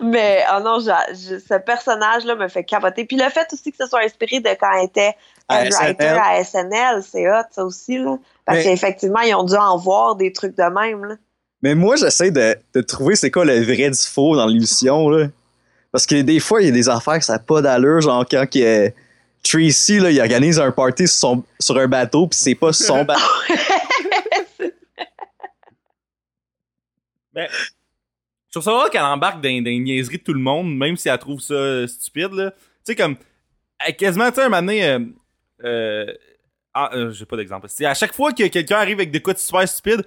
[0.00, 3.04] Mais oh non, je- ce personnage-là me fait capoter.
[3.04, 5.14] Puis le fait aussi que ce soit inspiré de quand elle était
[5.48, 6.20] À head writer SNL.
[6.22, 7.98] à SNL, c'est hot, ça aussi.
[7.98, 8.16] Là.
[8.44, 11.04] Parce Mais- qu'effectivement, ils ont dû en voir des trucs de même.
[11.04, 11.14] Là.
[11.62, 15.08] Mais moi, j'essaie de, de trouver c'est quoi le vrai du faux dans l'émission.
[15.92, 18.00] Parce que des fois, il y a des affaires que ça n'a pas d'allure.
[18.00, 18.92] Genre quand que
[19.42, 23.04] Tracy, là, il organise un party sur, son- sur un bateau, puis c'est pas son
[23.04, 23.20] bateau.
[27.38, 27.48] Mais
[28.48, 30.96] je trouve ça drôle qu'elle embarque dans, dans les niaiseries de tout le monde, même
[30.96, 32.32] si elle trouve ça stupide.
[32.32, 32.50] là.
[32.50, 33.16] Tu sais, comme,
[33.86, 34.98] elle, quasiment, tu sais, un moment donné, euh,
[35.64, 36.12] euh,
[36.74, 37.68] ah, euh, j'ai pas d'exemple.
[37.84, 40.04] À chaque fois que quelqu'un arrive avec des coups de super stupides,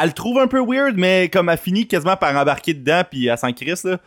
[0.00, 3.26] elle le trouve un peu weird, mais comme elle finit quasiment par embarquer dedans, puis
[3.26, 3.98] elle s'en crisse, là.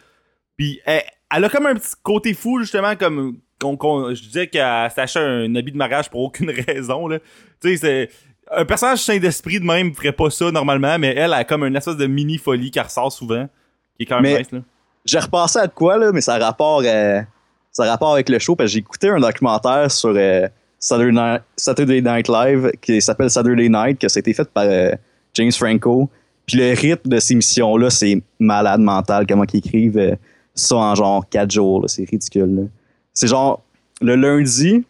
[0.58, 5.24] Puis elle, elle a comme un petit côté fou, justement, comme je disais qu'elle s'achète
[5.24, 7.20] un habit de mariage pour aucune raison, là.
[7.62, 8.10] Tu sais,
[8.52, 11.76] un personnage sain d'esprit de même ferait pas ça normalement, mais elle a comme une
[11.76, 13.48] espèce de mini folie qui ressort souvent,
[13.96, 14.60] qui est quand même nice là.
[15.06, 17.22] J'ai repassé à de quoi, là, mais ça a rapport, euh,
[17.72, 22.02] ça a rapport avec le show, parce que j'ai écouté un documentaire sur euh, Saturday,
[22.02, 24.92] Night, Live qui s'appelle Saturday Night, que ça a été fait par euh,
[25.34, 26.10] James Franco.
[26.46, 30.18] Puis le rythme de ces missions-là, c'est malade mental, comment ils écrivent
[30.54, 32.68] ça en genre 4 jours, c'est ridicule.
[33.14, 33.64] C'est genre,
[34.02, 34.84] le lundi,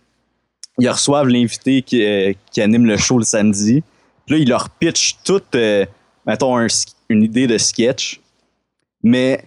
[0.79, 3.83] ils reçoivent l'invité qui, euh, qui anime le show le samedi.
[4.27, 5.85] Là, ils leur pitchent toute, euh,
[6.25, 6.57] mettons,
[7.09, 8.21] une idée de sketch.
[9.03, 9.43] Mais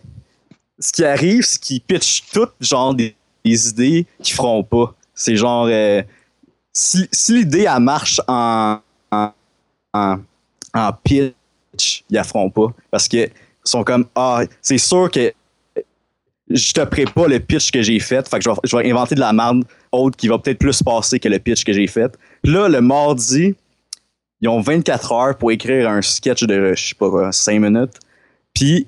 [0.79, 3.14] ce qui arrive, c'est qu'ils pitchent toutes genre des,
[3.45, 4.95] idées qu'ils feront pas.
[5.14, 6.03] C'est genre euh,
[6.73, 8.79] si, si l'idée elle marche en,
[9.11, 9.33] en,
[9.92, 12.73] en, pitch, ils la feront pas.
[12.90, 13.29] Parce que
[13.64, 15.33] sont comme Ah, c'est sûr que
[16.51, 18.29] je te ferai pas le pitch que j'ai fait.
[18.29, 20.83] Fait que je vais, je vais inventer de la merde autre qui va peut-être plus
[20.83, 22.16] passer que le pitch que j'ai fait.
[22.42, 23.55] Puis là, le mardi,
[24.40, 27.98] ils ont 24 heures pour écrire un sketch de, je sais pas, 5 minutes.
[28.55, 28.87] Puis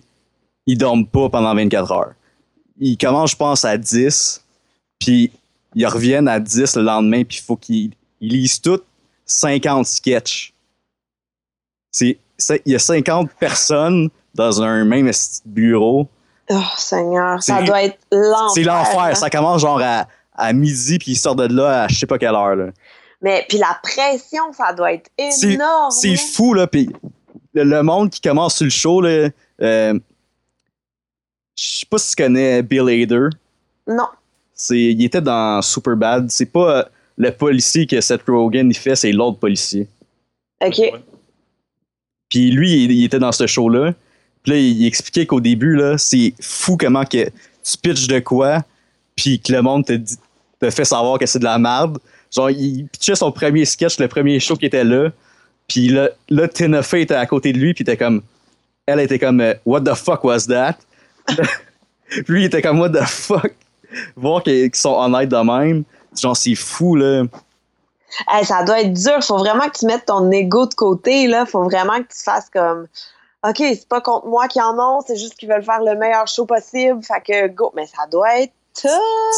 [0.66, 2.14] ils dorment pas pendant 24 heures.
[2.80, 4.44] Ils commencent, je pense, à 10,
[4.98, 5.30] puis
[5.74, 8.80] ils reviennent à 10 le lendemain, puis il faut qu'ils ils lisent tous
[9.26, 10.52] 50 sketchs.
[11.90, 12.18] C'est,
[12.64, 15.10] il y a 50 personnes dans un même
[15.46, 16.08] bureau.
[16.50, 18.50] Oh, Seigneur, ça doit être l'enfer.
[18.54, 18.98] C'est l'enfer.
[19.00, 19.14] hein.
[19.14, 22.18] Ça commence genre à, à midi, puis ils sortent de là à je sais pas
[22.18, 22.56] quelle heure.
[22.56, 22.66] là.
[23.22, 25.90] Mais puis la pression, ça doit être énorme.
[25.90, 26.16] C'est là.
[26.16, 26.66] fou, là.
[26.66, 26.90] Puis
[27.54, 29.28] le, le monde qui commence sur le show, là.
[29.62, 29.98] euh,
[31.56, 33.28] je sais pas si tu connais Bill Hader.
[33.86, 34.08] Non.
[34.54, 36.30] C'est, il était dans Superbad.
[36.30, 39.86] C'est pas le policier que Seth Rogen il fait, c'est l'autre policier.
[40.64, 40.80] OK.
[42.28, 43.94] Puis lui, il, il était dans ce show-là.
[44.42, 47.24] Puis là, il, il expliquait qu'au début, là, c'est fou comment que
[47.62, 48.62] tu pitches de quoi,
[49.16, 51.98] puis que le monde te, fait savoir que c'est de la merde.
[52.30, 55.10] Genre, il pitchait son premier sketch, le premier show qui était là.
[55.68, 58.22] Puis là, là Tina Fey était à côté de lui, puis était comme...
[58.86, 60.76] Elle était comme euh, What the fuck was that?
[61.26, 63.54] puis lui, il était comme What the fuck?
[64.16, 65.84] Voir qu'ils sont honnêtes de même.
[66.20, 67.24] Genre, c'est fou, là.
[68.28, 69.22] Hey, ça doit être dur.
[69.22, 71.26] Faut vraiment que tu mettes ton ego de côté.
[71.26, 71.46] Là.
[71.46, 72.86] Faut vraiment que tu fasses comme
[73.46, 76.26] OK, c'est pas contre moi qui en ont, c'est juste qu'ils veulent faire le meilleur
[76.26, 77.02] show possible.
[77.02, 77.72] Fait que go.
[77.76, 78.52] Mais ça doit être.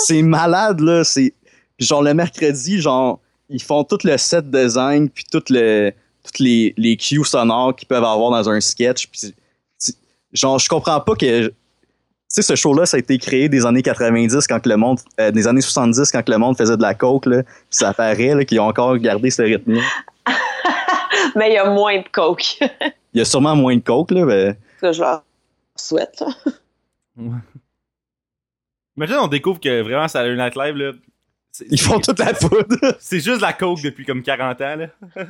[0.06, 1.34] C'est malade là c'est
[1.76, 5.92] puis genre le mercredi genre ils font tout le set design puis tout le
[6.24, 9.34] toutes les les cues sonores qu'ils peuvent avoir dans un sketch puis
[10.32, 11.54] genre je comprends pas que tu
[12.28, 14.98] sais ce show là ça a été créé des années 90 quand que le monde
[15.20, 17.92] euh, des années 70 quand que le monde faisait de la coke là puis ça
[17.94, 19.78] paraît là qu'ils ont encore gardé ce rythme
[21.34, 22.58] Mais il y a moins de coke.
[22.60, 25.22] il y a sûrement moins de coke là mais que je leur
[25.76, 26.20] souhaite.
[26.20, 27.32] là.
[28.96, 30.92] Imagine, on découvre que vraiment Saturday Night Live, là.
[31.70, 34.86] ils font toute la poudre C'est juste la coke depuis comme 40 ans, là.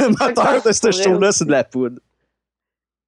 [0.00, 2.00] le moteur de ce show là c'est de la poudre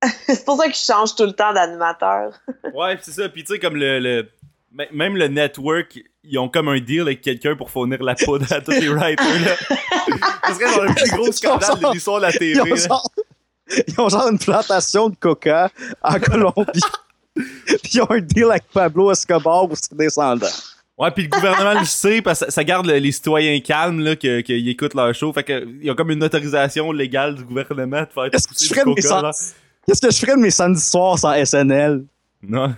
[0.27, 2.33] c'est pour ça qu'ils changent tout le temps d'animateur.
[2.73, 3.29] Ouais, pis c'est ça.
[3.29, 4.31] Puis tu sais, comme le, le,
[4.93, 8.63] Même le network, ils ont comme un deal avec quelqu'un pour fournir la poudre à
[8.63, 9.27] tous les writers.
[9.45, 9.57] Là.
[10.49, 12.71] Ce serait genre le plus gros scandale de l'histoire de la Ils ont, TV.
[12.81, 12.87] là.
[12.89, 13.11] genre,
[13.89, 15.71] ils ont genre une plantation de coca
[16.03, 16.81] en Colombie.
[17.35, 20.47] Puis ils ont un deal avec Pablo Escobar ou ses descendants.
[20.99, 24.17] Ouais, puis le gouvernement le sait parce que ça garde le- les citoyens calmes là,
[24.17, 25.33] que- qu'ils écoutent leur show.
[25.33, 28.85] Fait y a comme une autorisation légale du gouvernement de faire Qu'est-ce que du ferais
[28.85, 28.97] de mes.
[29.87, 32.05] Qu'est-ce que je ferais de mes samedis soirs sans SNL?
[32.43, 32.75] Non.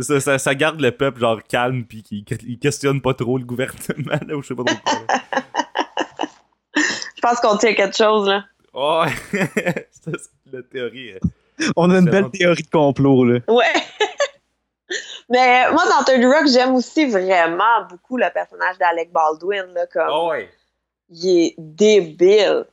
[0.00, 2.24] Ça, ça, ça garde le peuple genre calme puis qui
[2.58, 4.76] questionne pas trop le gouvernement là, ou je sais pas trop.
[6.76, 8.44] Je pense qu'on tient quelque chose, là.
[8.72, 9.12] Ouais.
[9.90, 10.12] C'est
[10.52, 11.12] la théorie.
[11.12, 11.18] euh.
[11.76, 13.40] On a une belle théorie de complot, là.
[13.48, 13.64] Ouais.
[15.28, 20.08] Mais moi, dans 30 Rock, j'aime aussi vraiment beaucoup le personnage d'Alec Baldwin, là, comme,
[20.08, 20.50] Ah ouais.
[21.08, 22.64] il est débile.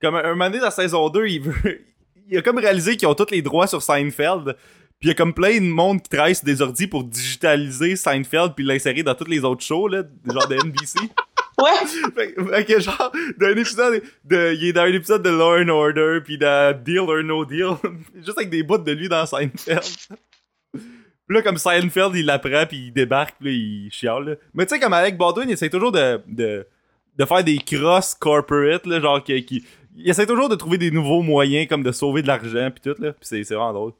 [0.00, 1.80] Comme un, un moment donné dans saison 2, il veut.
[2.28, 4.56] Il a comme réalisé qu'ils ont tous les droits sur Seinfeld.
[4.98, 7.96] Puis il y a comme plein de monde qui travaille sur des ordis pour digitaliser
[7.96, 10.98] Seinfeld puis l'insérer dans tous les autres shows, là, genre de NBC.
[11.60, 11.86] Ouais.
[12.54, 16.20] fait, que genre, d'un épisode de, il est dans un épisode de Law and Order
[16.24, 17.72] puis de Deal or No Deal.
[18.16, 19.82] juste avec des bouts de lui dans Seinfeld.
[20.72, 24.34] Puis là, comme Seinfeld, il l'apprend puis il débarque puis là, il chiale, là.
[24.54, 26.66] Mais tu sais, comme Alec Baldwin, il essaie toujours de, de,
[27.16, 30.90] de faire des crosses corporate, là, genre qui, qui- il essaie toujours de trouver des
[30.90, 33.92] nouveaux moyens comme de sauver de l'argent puis tout là, puis c'est c'est vraiment drôle.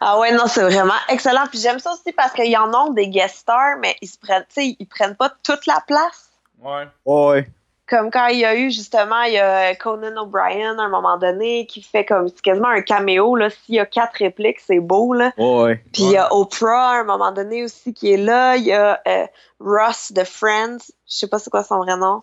[0.00, 1.46] Ah ouais, non, c'est vraiment excellent.
[1.50, 4.44] Puis j'aime ça aussi parce qu'ils en ont des guest stars, mais ils se prennent,
[4.54, 6.25] tu sais, ils prennent pas toute la place.
[6.62, 6.84] Ouais.
[7.04, 7.48] Ouais.
[7.88, 11.18] Comme quand il y a eu justement, il y a Conan O'Brien à un moment
[11.18, 13.48] donné qui fait comme c'est quasiment un caméo là.
[13.48, 15.32] S'il y a quatre répliques, c'est beau là.
[15.38, 15.80] Ouais.
[15.92, 18.56] Puis il y a Oprah à un moment donné aussi qui est là.
[18.56, 19.26] Il y a euh,
[19.60, 20.78] Ross de Friends.
[21.08, 22.22] Je sais pas c'est quoi son vrai nom.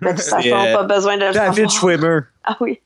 [0.00, 1.98] Mais de toute façon, pas besoin de le David savoir.
[1.98, 2.20] Schwimmer.
[2.44, 2.80] Ah oui.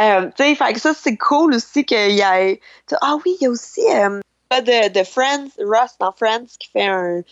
[0.00, 2.60] Euh, tu sais, fait que ça, c'est cool aussi qu'il y ait.
[3.00, 6.86] Ah oui, il y a aussi euh, de, de Friends, Ross dans Friends, qui fait
[6.86, 7.22] un.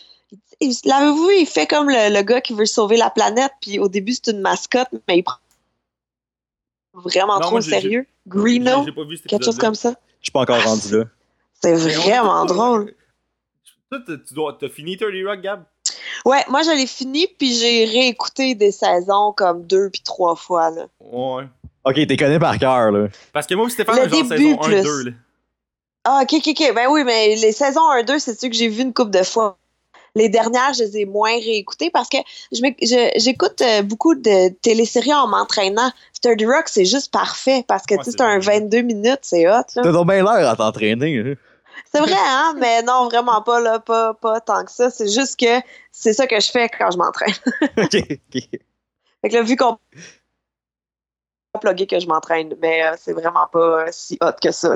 [0.59, 3.79] Il- L'avez-vous vu, il fait comme le, le gars qui veut sauver la planète, puis
[3.79, 5.37] au début, c'est une mascotte, mais il prend
[6.93, 8.05] vraiment Non, trop moi, au sérieux.
[8.27, 8.85] Greeno,
[9.27, 9.93] quelque chose comme ça.
[10.19, 11.05] Je suis pas encore rendu là.
[11.61, 12.93] C'est vraiment drôle.
[13.89, 15.63] Toi, t'as- tu dois, t'as fini 30 Rock, Gab?
[16.25, 20.69] Ouais, moi, je l'ai fini, puis j'ai réécouté des saisons comme deux puis trois fois,
[20.69, 20.85] là.
[20.99, 21.43] Ouais.
[21.83, 23.07] Ok, t'es connais par cœur, là.
[23.33, 24.83] Parce que moi, Stéphane, Le genre début, saison 1, plus.
[24.83, 25.11] 2, là.
[26.03, 26.73] Ah, ok, ok, ok.
[26.75, 29.57] Ben oui, mais les saisons 1-2, c'est ceux que j'ai vu une couple de fois.
[30.15, 32.17] Les dernières, je les ai moins réécoutées parce que
[32.51, 35.91] j'écoute euh, beaucoup de téléséries en m'entraînant.
[36.11, 38.59] Sturdy Rock, c'est juste parfait parce que Ouais, tu sais, c'est un vrai.
[38.59, 39.63] 22 minutes, c'est hot.
[39.73, 41.35] T'as donc bien l'air à t'entraîner, là.
[41.91, 42.55] C'est vrai, hein?
[42.59, 44.89] Mais non, vraiment pas, là, pas, pas tant que ça.
[44.89, 47.33] C'est juste que c'est ça que je fais quand je m'entraîne.
[47.77, 48.41] ok, ok.
[49.21, 49.77] Fait que là, vu qu'on
[51.53, 54.75] pas plugué que je m'entraîne, mais euh, c'est vraiment pas euh, si hot que ça.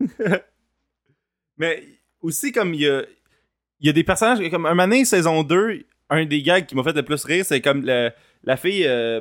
[1.58, 1.84] Mais
[2.22, 3.02] aussi, comme il y a,
[3.80, 6.82] il y a des personnages, comme un donné, saison 2, un des gags qui m'a
[6.82, 8.10] fait le plus rire, c'est comme le-
[8.44, 9.20] la fille, euh,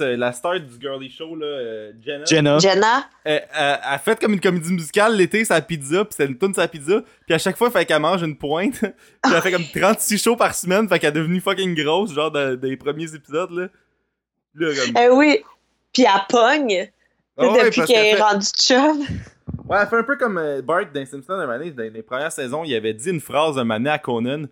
[0.00, 2.24] euh, la star du girly show, là, euh, Jenna.
[2.26, 2.58] Jenna.
[2.58, 6.30] Jenna, Elle, elle- elle a fait comme une comédie musicale l'été, sa pizza, puis c'était
[6.30, 8.80] une tourne sa pizza, puis à chaque fois, il fait qu'elle mange une pointe,
[9.22, 12.30] puis elle fait comme 36 shows par semaine, fait qu'elle est devenue fucking grosse, genre
[12.30, 13.68] dans, dans les premiers épisodes, là.
[14.54, 14.94] Là, comme...
[15.02, 15.40] eh oui.
[15.94, 16.90] Puis elle pogne.
[17.38, 19.02] Ouais, depuis qu'elle est fait- rendue chum.
[19.68, 22.02] Ouais, elle fait un peu comme euh, Bart dans Simpson un moment donné, dans les
[22.02, 24.44] premières saisons, il avait dit une phrase moment donné à Conan,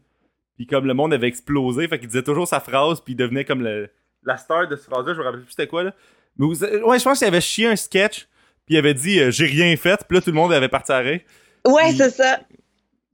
[0.57, 3.45] puis comme le monde avait explosé, fait qu'il disait toujours sa phrase, puis il devenait
[3.45, 3.91] comme le,
[4.25, 5.95] la star de cette phrase-là, je me rappelle plus c'était quoi, là.
[6.37, 8.29] Mais vous- euh, ouais, je pense qu'il avait chié un sketch,
[8.67, 10.93] puis il avait dit euh, j'ai rien fait, puis là tout le monde avait parti
[10.93, 11.21] à rire.
[11.67, 12.41] Ouais, c'est ça.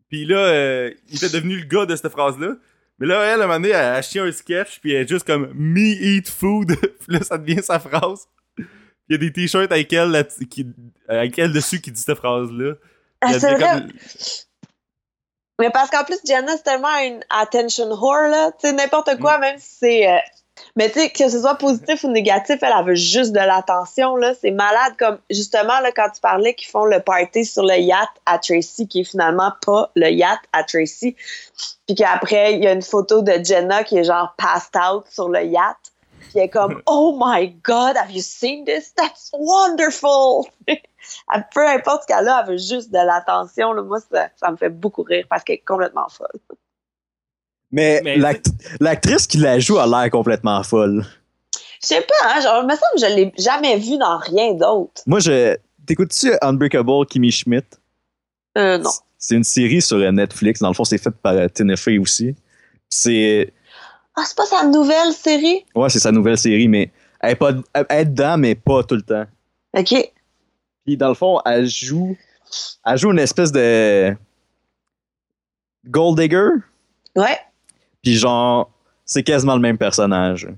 [0.09, 2.55] Puis là, euh, il était devenu le gars de cette phrase-là.
[2.99, 5.09] Mais là, elle, à un moment donné, elle a chié un sketch, puis elle est
[5.09, 6.77] juste comme Me eat food.
[6.81, 8.29] puis là, ça devient sa phrase.
[9.09, 10.67] Il y a des t-shirts avec elle, là, qui,
[11.09, 12.75] avec elle dessus qui dit cette phrase-là.
[13.21, 13.71] Ah, c'est vrai.
[13.71, 13.89] comme-
[15.59, 18.51] Mais parce qu'en plus, Jenna, c'est tellement une attention whore, là.
[18.61, 19.19] Tu sais, n'importe Mm.
[19.19, 20.09] quoi, même si c'est.
[20.11, 20.19] euh,
[20.75, 24.17] Mais tu sais, que ce soit positif ou négatif, elle, elle veut juste de l'attention,
[24.17, 24.33] là.
[24.41, 28.09] C'est malade, comme justement, là, quand tu parlais qu'ils font le party sur le yacht
[28.25, 31.15] à Tracy, qui est finalement pas le yacht à Tracy.
[31.87, 35.29] Puis qu'après, il y a une photo de Jenna qui est genre passed out sur
[35.29, 35.77] le yacht.
[36.37, 38.93] Puis elle est comme, oh my god, have you seen this?
[38.95, 40.45] That's wonderful!
[40.69, 43.73] Elle- peu importe ce qu'elle a, elle veut juste de l'attention.
[43.73, 43.83] là.
[43.83, 46.29] Moi, ça, ça me fait beaucoup rire parce qu'elle est complètement folle.
[47.71, 51.05] Mais, Mais l'act- l'actrice qui la joue a l'air complètement folle.
[51.83, 54.55] Je sais pas, hein, genre, il me semble que je l'ai jamais vue dans rien
[54.55, 55.03] d'autre.
[55.07, 55.57] Moi, je.
[55.87, 57.67] T'écoutes-tu Unbreakable Kimmy Schmidt?
[58.59, 58.91] Euh, non.
[59.19, 60.61] C'est une série sur Netflix.
[60.61, 62.35] Dans le fond, c'est fait par Tina Fey aussi.
[62.89, 63.53] C'est.
[64.17, 65.65] Ah, c'est pas sa nouvelle série?
[65.75, 68.95] Ouais, c'est sa nouvelle série, mais elle est, pas, elle est dedans, mais pas tout
[68.95, 69.27] le temps.
[69.77, 69.95] OK.
[70.87, 72.17] Puis dans le fond, elle joue.
[72.85, 74.17] Elle joue une espèce de.
[75.89, 76.49] Gold Digger,
[77.15, 77.39] Ouais.
[78.03, 78.71] puis genre,
[79.05, 80.49] c'est quasiment le même personnage.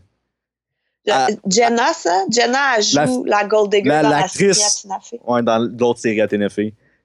[1.11, 1.27] Ah.
[1.47, 2.25] Jenna, ça?
[2.31, 4.99] Jenna, elle joue la, Gold Digger la- dans la série à.
[5.31, 6.59] Ouais, dans l'autre série à TNF.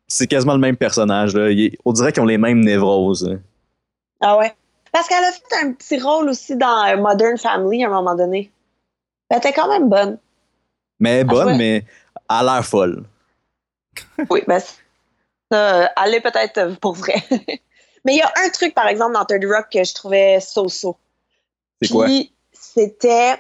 [0.08, 1.34] C'est quasiment le même personnage.
[1.36, 1.50] Là.
[1.52, 3.38] Il on dirait qu'ils ont les mêmes névroses.
[4.22, 4.54] Ah ouais.
[4.94, 8.16] Parce qu'elle a fait un petit rôle aussi dans euh, Modern Family à un moment
[8.16, 8.52] donné.
[9.30, 10.20] Elle était quand même bonne.
[11.00, 11.84] Mais bonne, mais
[12.30, 13.04] a l'air folle.
[14.30, 14.62] Oui, ben,
[15.52, 17.16] ça, elle est peut-être euh, pour vrai.
[18.06, 20.98] Mais il y a un truc, par exemple, dans 30 Rock que je trouvais so-so.
[21.82, 22.08] C'est quoi?
[22.52, 23.36] C'était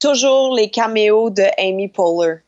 [0.00, 2.43] toujours les caméos de Amy Poehler.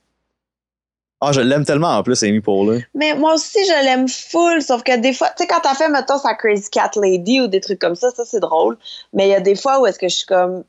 [1.20, 2.84] Ah, je l'aime tellement en plus, Amy Poehler.
[2.94, 5.88] Mais moi aussi, je l'aime full, sauf que des fois, tu sais, quand t'as fait,
[5.88, 8.76] mettons, sa Crazy Cat Lady ou des trucs comme ça, ça, c'est drôle.
[9.14, 10.62] Mais il y a des fois où est-ce que je suis comme,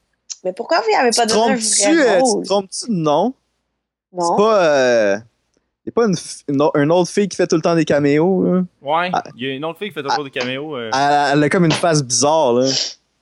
[0.46, 1.96] mais pourquoi vous n'y avez pas donné un trompes-tu?
[1.98, 2.86] vrai euh, tu te trompes-tu?
[2.90, 3.34] Non.
[4.14, 4.22] Non?
[4.38, 4.64] C'est pas.
[4.66, 5.18] Euh...
[5.86, 6.16] Y a pas une,
[6.50, 8.44] une, une autre fille qui fait tout le temps des caméos.
[8.44, 8.62] Là?
[8.82, 9.24] Ouais, Ah.
[9.36, 10.76] il y a une autre fille qui fait toujours des caméos.
[10.78, 10.90] euh.
[10.94, 12.54] Elle, elle a comme une face bizarre.
[12.54, 12.68] Là.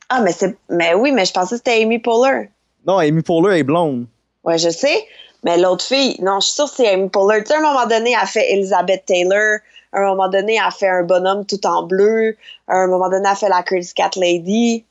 [0.10, 2.50] Ah, mais c'est, mais oui, mais je pensais que c'était Amy Poehler.
[2.86, 4.06] Non, Amy Poehler est blonde.
[4.44, 5.06] Ouais, je sais.
[5.46, 7.44] Mais l'autre fille, non, je suis sûre que c'est Amy Poehler.
[7.44, 9.60] Tu sais, à un moment donné, elle fait Elizabeth Taylor.
[9.94, 12.36] À un moment donné, elle fait un bonhomme tout en bleu.
[12.68, 14.84] À un moment donné, elle fait la Crazy Cat Lady.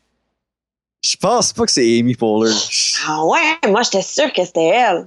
[1.02, 2.54] Je pense pas que c'est Amy Poehler.
[3.06, 5.06] Ah ouais, moi, j'étais sûre que c'était elle.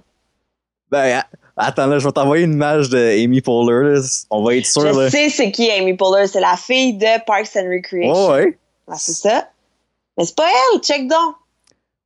[0.92, 1.24] Ben,
[1.56, 3.96] attends, là, je vais t'envoyer une image de Amy Poehler.
[3.96, 4.02] là.
[4.30, 4.82] On va être sûr.
[4.94, 5.10] Je Là.
[5.10, 6.28] sais c'est qui Amy Poehler.
[6.28, 8.30] C'est la fille de Parks and Recreation.
[8.32, 8.58] Ouais, ouais.
[8.90, 9.48] Ah, c'est ça.
[10.18, 11.36] Mais c'est pas elle, check donc.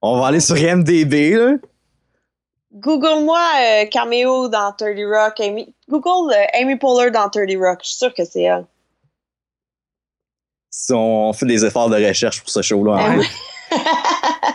[0.02, 1.36] On va aller sur MDB.
[1.36, 1.54] Là.
[2.74, 5.40] Google-moi euh, caméo dans 30 Rock.
[5.40, 5.74] Amy...
[5.90, 7.80] Google euh, Amy Poehler dans 30 Rock.
[7.84, 8.66] Je suis sûre que c'est elle.
[10.70, 12.96] Si on fait des efforts de recherche pour ce show-là.
[12.98, 13.18] Ah hein.
[13.20, 13.28] oui.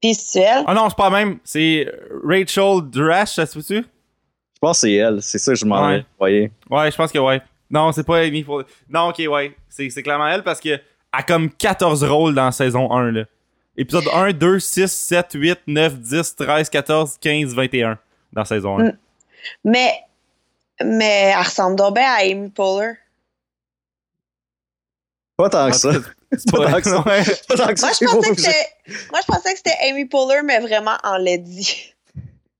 [0.00, 0.64] Puis c'est elle.
[0.66, 1.38] Ah non, c'est pas la même.
[1.44, 1.86] C'est
[2.24, 3.82] Rachel Drash, ça se peut-tu?
[3.82, 5.20] Je pense que c'est elle.
[5.22, 5.98] C'est ça que je m'en Ouais.
[5.98, 6.04] vais.
[6.18, 6.52] voyez.
[6.70, 7.40] Ouais, je pense que ouais.
[7.70, 8.66] Non, c'est pas Amy Poehler.
[8.88, 9.54] Non, ok, ouais.
[9.68, 10.80] C'est clairement elle parce que
[11.12, 13.24] a comme 14 rôles dans saison 1, là.
[13.76, 17.98] Épisode 1, 2, 6, 7, 8, 9, 10, 13, 14, 15, 21
[18.32, 18.84] dans saison 1.
[18.84, 18.98] Mm.
[19.64, 19.92] Mais,
[20.84, 22.94] mais elle ressemble donc bien à Amy Poehler.
[25.36, 25.92] Pas tant que ça.
[26.32, 26.98] C'est Pas pas tant que ça.
[27.06, 27.22] ouais.
[27.48, 27.86] Pas tant que ça.
[27.86, 28.66] Moi, je pensais que c'était,
[29.10, 31.94] moi, je pensais que c'était Amy Poehler, mais vraiment en lady.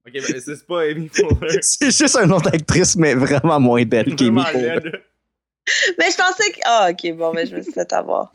[0.07, 1.59] Ok, mais c'est c'est pas Amy Poehler.
[1.61, 4.93] C'est juste une autre actrice, mais vraiment moins belle qu'Amy Poehler.
[5.99, 6.61] Mais je pensais que.
[6.65, 8.33] Ah, ok, bon, mais je me suis fait avoir.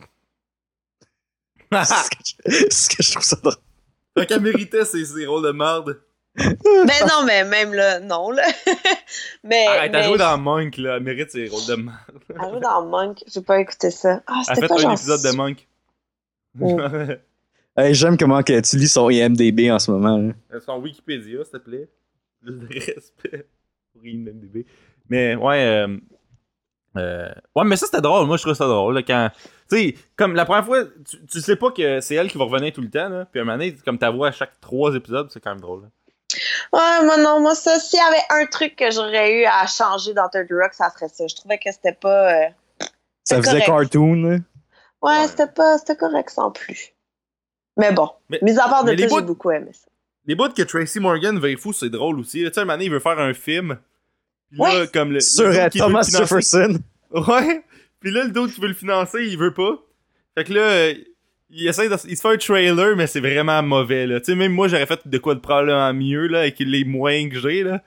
[1.71, 3.53] C'est ce que je- c'est ce que je trouve ça drôle.
[4.17, 6.01] Fait qu'elle méritait ses, ses rôles de merde.
[6.37, 8.43] Mais non, mais même là, non, là.
[9.43, 9.65] mais.
[9.67, 10.97] Arrête, elle mais- joué dans Monk, là.
[10.97, 11.97] Elle mérite ses rôles de merde.
[12.29, 13.23] Elle joue dans Monk.
[13.27, 14.21] J'ai pas écouté ça.
[14.27, 14.93] Ah, Elle c'était fait pas un genre.
[14.93, 15.67] épisode de Monk.
[16.55, 17.13] Mm.
[17.77, 20.17] Hey, J'aime comment que tu lis son IMDB en ce moment.
[20.17, 20.59] là.
[20.65, 21.89] Son Wikipédia, s'il te plaît.
[22.41, 23.47] Plus de respect
[23.91, 24.65] pour IMDb.
[25.09, 25.97] Mais ouais, euh,
[26.97, 28.25] euh, ouais, mais ça c'était drôle.
[28.27, 28.95] Moi, je trouve ça drôle.
[28.95, 29.29] là, quand,
[29.69, 32.45] tu sais, comme la première fois, tu, tu sais pas que c'est elle qui va
[32.45, 33.09] revenir tout le temps.
[33.09, 35.51] Là, puis à un moment donné, comme ta voix à chaque trois épisodes, c'est quand
[35.51, 35.83] même drôle.
[35.83, 35.87] là.
[36.73, 40.13] Ouais, moi non, moi ça, s'il y avait un truc que j'aurais eu à changer
[40.13, 41.27] dans Third Rock, ça serait ça.
[41.27, 42.33] Je trouvais que c'était pas.
[42.33, 42.49] euh,
[43.23, 43.91] Ça faisait correct.
[43.91, 44.15] cartoon.
[44.15, 44.29] là.
[45.01, 45.27] Ouais, Ouais.
[45.27, 45.77] c'était pas.
[45.77, 46.93] C'était correct sans plus.
[47.77, 48.09] Mais bon.
[48.29, 49.87] Mais- mis à part de ça, j'ai bouts- beaucoup aimé ça.
[50.25, 52.39] Les bouts que Tracy Morgan veut fou, c'est drôle aussi.
[52.39, 53.77] Tu sais, un moment donné, il veut faire un film.
[54.57, 54.87] Là, Ouais.
[54.93, 55.19] comme le.
[55.19, 56.79] Sur le euh, qui Thomas Jefferson.
[57.11, 57.61] Ouais.
[57.99, 59.79] Puis là, le d'autre qui veut le financer, il veut pas.
[60.37, 60.93] Fait que là, euh,
[61.49, 64.19] il essaie de, il se fait un trailer, mais c'est vraiment mauvais, là.
[64.19, 67.31] Tu sais, même moi, j'aurais fait de quoi de probablement mieux, là, avec les moyens
[67.33, 67.81] que j'ai, là.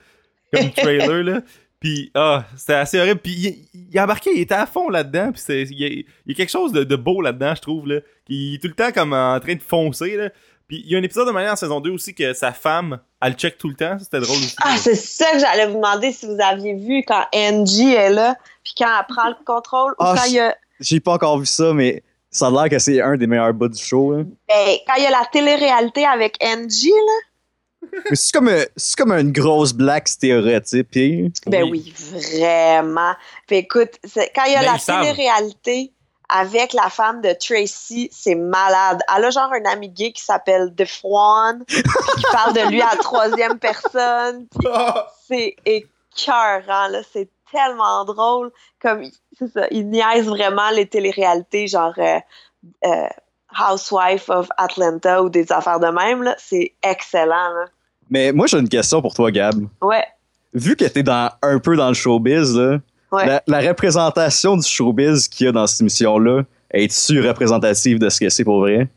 [0.53, 1.41] Comme trailer, là.
[1.79, 3.19] Puis, ah, c'était assez horrible.
[3.21, 3.31] Puis,
[3.73, 5.31] il, il a embarqué, il était à fond là-dedans.
[5.31, 5.41] Puis,
[5.71, 7.99] il y, a, il y a quelque chose de, de beau là-dedans, je trouve, là.
[8.27, 10.29] Il est tout le temps comme en train de foncer, là.
[10.69, 12.99] Puis, il y a un épisode de manière en saison 2 aussi que sa femme,
[13.21, 13.97] elle check tout le temps.
[13.99, 14.55] C'était drôle aussi.
[14.63, 18.35] Ah, c'est ça que j'allais vous demander si vous aviez vu quand Angie est là,
[18.63, 20.55] puis quand elle prend le contrôle, ou Ah, quand il y a.
[20.79, 23.67] J'ai pas encore vu ça, mais ça a l'air que c'est un des meilleurs bouts
[23.67, 24.13] du show.
[24.15, 24.23] là.
[24.47, 27.89] Ben, quand il y a la télé-réalité avec Angie, là.
[28.09, 30.89] Mais c'est comme, un- c'est comme une grosse blague stéréotype.
[30.97, 31.27] hein.
[31.47, 31.93] Ben Oui.
[32.11, 33.13] oui, vraiment.
[33.47, 35.93] Puis écoute, c'est- quand il y a Mais la télé-réalité
[36.29, 39.01] avec la femme de Tracy, c'est malade.
[39.15, 42.91] Elle a genre un ami gay qui s'appelle DeFwan, puis qui parle de lui à
[42.91, 44.47] la troisième personne.
[44.47, 44.69] puis
[45.27, 47.01] c'est écœurant, là.
[47.11, 48.51] C'est tellement drôle.
[48.79, 49.03] Comme,
[49.37, 52.19] c'est ça, il niaise vraiment les téléréalités, genre euh,
[52.85, 53.07] euh,
[53.59, 56.35] Housewife of Atlanta ou des affaires de même, là.
[56.37, 57.65] C'est excellent, là.
[58.11, 59.55] Mais moi, j'ai une question pour toi, Gab.
[59.81, 60.05] Ouais,
[60.53, 62.79] Vu que t'es dans, un peu dans le showbiz, là,
[63.11, 63.25] ouais.
[63.25, 68.19] la, la représentation du showbiz qu'il y a dans cette émission-là, est-tu représentative de ce
[68.19, 68.87] que c'est pour vrai?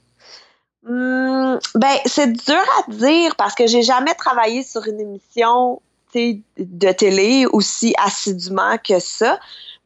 [0.84, 5.80] Hmm, ben, c'est dur à dire parce que j'ai jamais travaillé sur une émission,
[6.14, 9.38] de télé aussi assidûment que ça.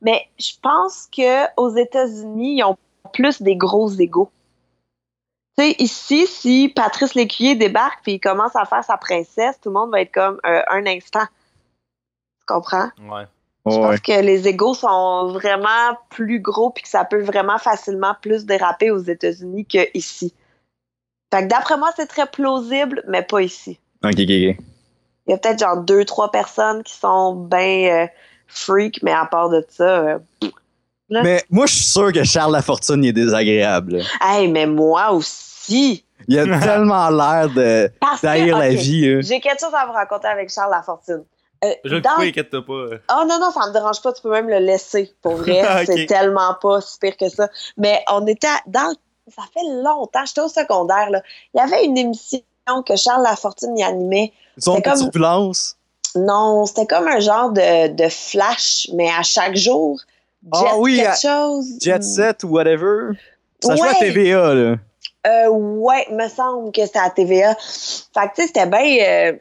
[0.03, 2.77] Mais je pense que aux États-Unis, ils ont
[3.12, 4.31] plus des gros égaux.
[5.57, 9.70] Tu sais, ici, si Patrice Lécuyer débarque puis il commence à faire sa princesse, tout
[9.70, 11.27] le monde va être comme euh, un instant.
[12.41, 12.91] Tu comprends?
[13.01, 13.24] Ouais.
[13.67, 13.81] Je Ouais.
[13.81, 18.45] pense que les égaux sont vraiment plus gros puis que ça peut vraiment facilement plus
[18.47, 20.33] déraper aux États-Unis qu'ici.
[21.35, 23.81] Fait que d'après moi, c'est très plausible, mais pas ici.
[24.05, 24.27] Ok, ok, ok.
[24.29, 24.57] Il
[25.29, 28.09] y a peut-être genre deux, trois personnes qui sont bien
[28.47, 29.83] freak, mais à part de ça.
[29.83, 30.19] euh,
[31.09, 31.23] Là.
[31.23, 34.03] Mais moi, je suis sûr que Charles Lafortune il est désagréable.
[34.21, 36.05] Hey, mais moi aussi!
[36.27, 37.89] Il a tellement l'air de
[38.21, 39.14] que, la vie.
[39.14, 39.21] là.
[39.21, 41.23] J'ai quelque chose à vous raconter avec Charles Lafortune.
[41.65, 42.97] Euh, Je le dans- coupe, inquiète-toi pas.
[43.13, 45.15] Oh non, non, ça me dérange pas, tu peux même le laisser.
[45.23, 47.49] Pour vrai, c'est tellement pas si pire que ça.
[47.77, 48.95] Mais on était dans.
[49.35, 51.21] Ça fait longtemps, j'étais au secondaire, là.
[51.55, 52.41] Il y avait une émission
[52.87, 54.33] que Charles Lafortune y animait.
[54.57, 55.53] De comme-.
[56.15, 60.01] Non, c'était comme un genre de, de flash, mais à chaque jour.
[60.53, 61.67] Ah Jet oui, quelque à- chose.
[61.83, 63.11] Jet set ou whatever.
[63.61, 63.99] Ça joue à Ouais.
[63.99, 64.77] TVA, là.
[65.27, 67.55] Euh, ouais, me semble que c'était à TVA.
[67.57, 69.05] Fait que, tu sais, c'était bien.
[69.09, 69.33] euh,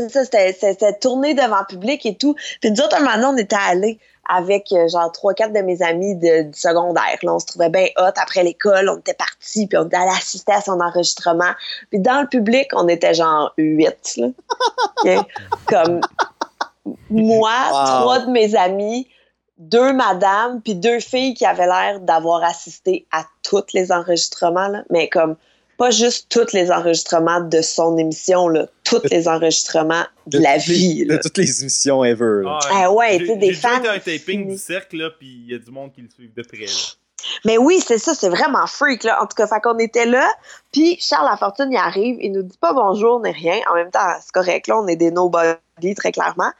[0.00, 2.34] C'est ça, c'était tourné devant le public et tout.
[2.60, 5.60] Puis nous autres, un moment, donné, on était allés avec euh, genre trois, quatre de
[5.60, 7.16] mes amis de, du secondaire.
[7.22, 8.88] Là, on se trouvait bien hot après l'école.
[8.88, 11.52] On était partis, puis on était allés assister à son enregistrement.
[11.90, 14.16] Puis dans le public, on était genre huit.
[14.16, 15.24] Là.
[15.66, 16.00] Comme
[17.10, 18.00] moi, Wow.
[18.00, 19.08] trois de mes amis,
[19.58, 24.82] deux madames, puis deux filles qui avaient l'air d'avoir assisté à tous les enregistrements, là,
[24.90, 25.36] mais comme
[25.76, 30.62] pas juste tous les enregistrements de son émission, là, tous les enregistrements de, la les-
[30.62, 31.04] vie.
[31.04, 31.16] là.
[31.16, 32.42] De toutes les émissions ever.
[32.44, 32.58] là.
[32.72, 35.58] Ah ouais, tu sais, des fans un taping du cercle, là, puis il y a
[35.58, 36.66] du monde qui le suivent de près.
[36.66, 36.72] là.
[37.44, 39.20] Mais oui, c'est ça, c'est vraiment freak, là.
[39.22, 40.28] En tout cas, fait qu'on était là,
[40.72, 43.58] puis Charles Lafortune, il arrive, il nous dit pas bonjour ni rien.
[43.70, 46.50] En même temps, c'est correct, là, on est des nobody, très clairement.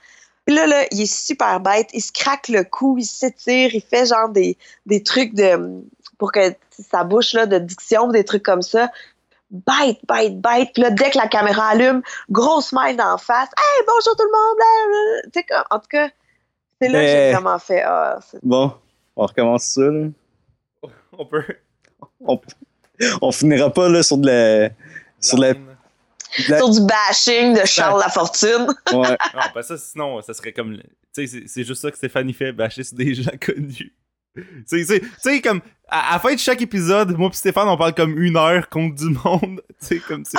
[0.45, 3.81] Puis là, là, il est super bête, il se craque le cou, il s'étire, il
[3.83, 4.57] fait genre des,
[4.87, 5.83] des trucs de
[6.19, 6.41] pour que
[6.71, 8.91] sa bouche là, de diction, des trucs comme ça.
[9.51, 10.71] Bête, bête, bête.
[10.75, 13.49] Puis là, dès que la caméra allume, gros smile d'en face.
[13.57, 15.23] Hey, bonjour tout le monde!
[15.33, 16.09] Tu sais, en tout cas,
[16.81, 17.83] c'est là que j'ai vraiment fait.
[17.83, 18.73] Ah, Bon,
[19.15, 20.09] on recommence ça, là.
[21.19, 21.45] On peut.
[22.21, 22.41] On,
[23.23, 24.71] on finira pas, là, sur de la...
[25.21, 25.53] Sur la...
[25.53, 25.67] Line.
[26.47, 28.67] de la- Sur du bashing de Charles Lafortune.
[28.93, 29.17] ouais.
[29.35, 30.77] Non, ben ça, sinon, ça serait comme.
[30.77, 33.95] Tu sais, c'est- c'est juste ça que Stéphanie fait, bâcher sur des gens connus.
[34.69, 37.69] Tu sais, tu sais- comme, à, à la fin de chaque épisode, moi pis Stéphane,
[37.69, 39.63] on parle comme une heure contre du monde.
[39.81, 40.39] Tu sais, comme c'est.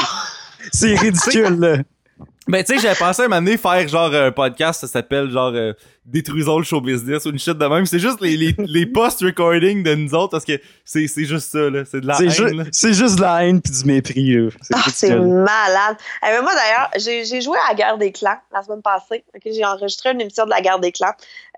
[0.74, 1.86] C'est ridicule,
[2.20, 2.26] là.
[2.50, 5.30] Ben, tu sais, j'avais pensé à un moment donné faire genre un podcast, ça s'appelle
[5.30, 5.74] genre euh,
[6.06, 7.86] Détruisons le show business ou une shit de même.
[7.86, 10.54] C'est juste les, les, les post-recording de nous autres parce que
[10.86, 11.84] c'est c'est juste ça, là.
[11.84, 12.32] C'est de la C'est haine,
[12.64, 14.50] ju- c'est juste de la haine puis du mépris, là.
[14.62, 15.98] C'est Ah, c'est malade.
[16.24, 19.26] Eh ben, moi, d'ailleurs, j'ai j'ai joué à la guerre des clans la semaine passée.
[19.36, 21.12] Ok, j'ai enregistré une émission de la guerre des clans.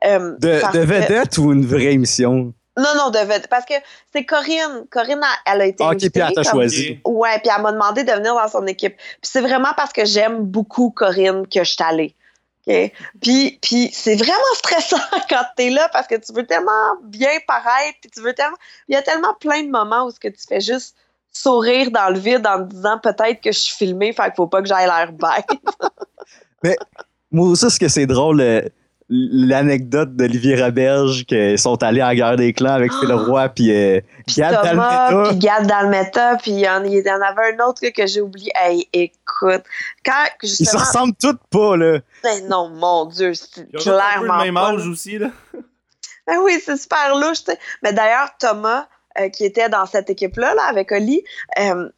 [0.05, 2.53] Euh, De, que- vedette ou une vraie émission?
[2.77, 3.47] Non, non, de vedette.
[3.49, 3.73] Parce que
[4.13, 4.85] c'est Corinne.
[4.89, 6.99] Corinne, elle- elle a été Ah, ok, puis elle t'a comme- choisi.
[7.05, 8.95] Ouais, puis elle m'a demandé de venir dans son équipe.
[8.95, 12.15] Puis c'est vraiment parce que j'aime beaucoup Corinne que je suis allée.
[12.67, 12.91] OK?
[13.21, 14.97] Puis, puis c'est vraiment stressant
[15.29, 18.57] quand t'es là parce que tu veux tellement bien paraître, puis tu veux tellement...
[18.87, 20.95] Il y a tellement plein de moments où ce que tu fais juste
[21.31, 24.47] sourire dans le vide en te disant peut-être que je suis filmée, fait qu'il faut
[24.47, 25.47] pas que j'aille l'air bête.
[27.31, 28.61] Moi aussi, ce que c'est drôle, euh,
[29.09, 33.71] l'anecdote d'Olivier Roberge qu'ils sont allés à la guerre des clans avec Phil Roy puis
[33.71, 35.29] euh, Puis Gad Thomas, Dalmeta.
[35.29, 38.21] puis Gad Dalmeta, puis il y, en, il y en avait un autre que j'ai
[38.21, 38.51] oublié.
[38.55, 39.63] Hey, écoute,
[40.05, 40.83] quand Ils se justement...
[40.83, 41.99] ressemblent tous pas, là.
[42.23, 45.17] Ben non, mon Dieu, c'est Ils ont tous un peu clairement le même âge aussi,
[45.17, 45.29] là.
[46.27, 47.59] Ben oui, c'est super louche, tu sais.
[47.81, 48.87] Mais d'ailleurs, Thomas,
[49.19, 51.23] euh, qui était dans cette équipe-là, là, avec Oli,
[51.57, 51.89] euh,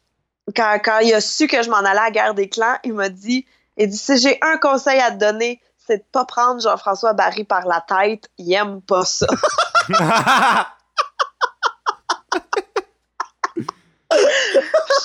[0.56, 2.94] quand, quand il a su que je m'en allais à la guerre des clans, il
[2.94, 3.44] m'a dit,
[3.76, 7.44] il dit, si j'ai un conseil à te donner, c'est de pas prendre Jean-François Barry
[7.44, 8.28] par la tête.
[8.38, 9.26] Il aime pas ça.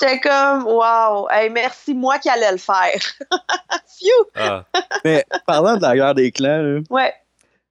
[0.00, 3.00] J'étais comme, wow, hey, merci, moi qui allais le faire.
[3.98, 4.26] Phew!
[4.36, 4.64] Ah.
[5.04, 7.12] Mais parlant de la guerre des clans, là, Ouais.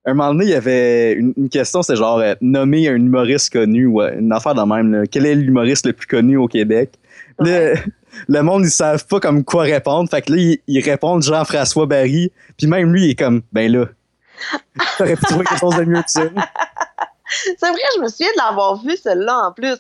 [0.06, 3.54] un moment donné, il y avait une, une question, c'était genre euh, nommer un humoriste
[3.54, 4.92] connu ou euh, une affaire de même.
[4.92, 5.04] là.
[5.10, 6.94] Quel est l'humoriste le plus connu au Québec?
[7.40, 7.76] Le,
[8.28, 10.10] le monde, ils savent pas comme quoi répondre.
[10.10, 12.32] Fait que là, ils, ils répondent Jean-François Barry.
[12.58, 13.86] Puis même lui, il est comme, ben là,
[14.98, 16.24] t'aurais pu trouver quelque chose de mieux que ça.
[17.30, 19.78] C'est vrai, je me souviens de l'avoir vu, celle-là, en plus.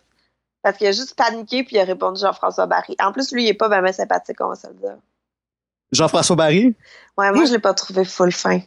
[0.62, 2.96] Parce qu'il a juste paniqué puis il a répondu Jean-François Barry.
[3.00, 4.98] En plus, lui, il est pas vraiment sympathique, on va se le dire.
[5.92, 6.76] Jean-François Barry?
[7.18, 8.60] Ouais, moi, je l'ai pas trouvé full fin.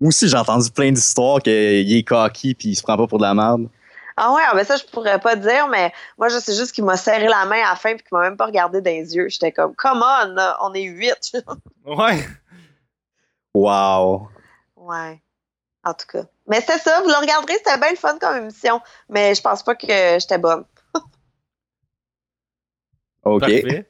[0.00, 3.18] Moi aussi, j'ai entendu plein d'histoires qu'il est cocky puis il se prend pas pour
[3.18, 3.68] de la merde.
[4.18, 6.84] Ah ouais, ah ben ça, je pourrais pas dire, mais moi, je sais juste qu'il
[6.84, 9.14] m'a serré la main à la fin puis qu'il m'a même pas regardé dans les
[9.14, 9.28] yeux.
[9.28, 11.36] J'étais comme, come on, on est huit.
[11.84, 12.26] Ouais.
[13.54, 14.28] Wow.
[14.76, 15.20] Ouais.
[15.84, 16.24] En tout cas.
[16.48, 18.80] Mais c'est ça, vous le regarderez, c'était bien le fun comme émission.
[19.08, 20.64] Mais je pense pas que j'étais bonne.
[23.24, 23.40] OK.
[23.40, 23.88] Parfait.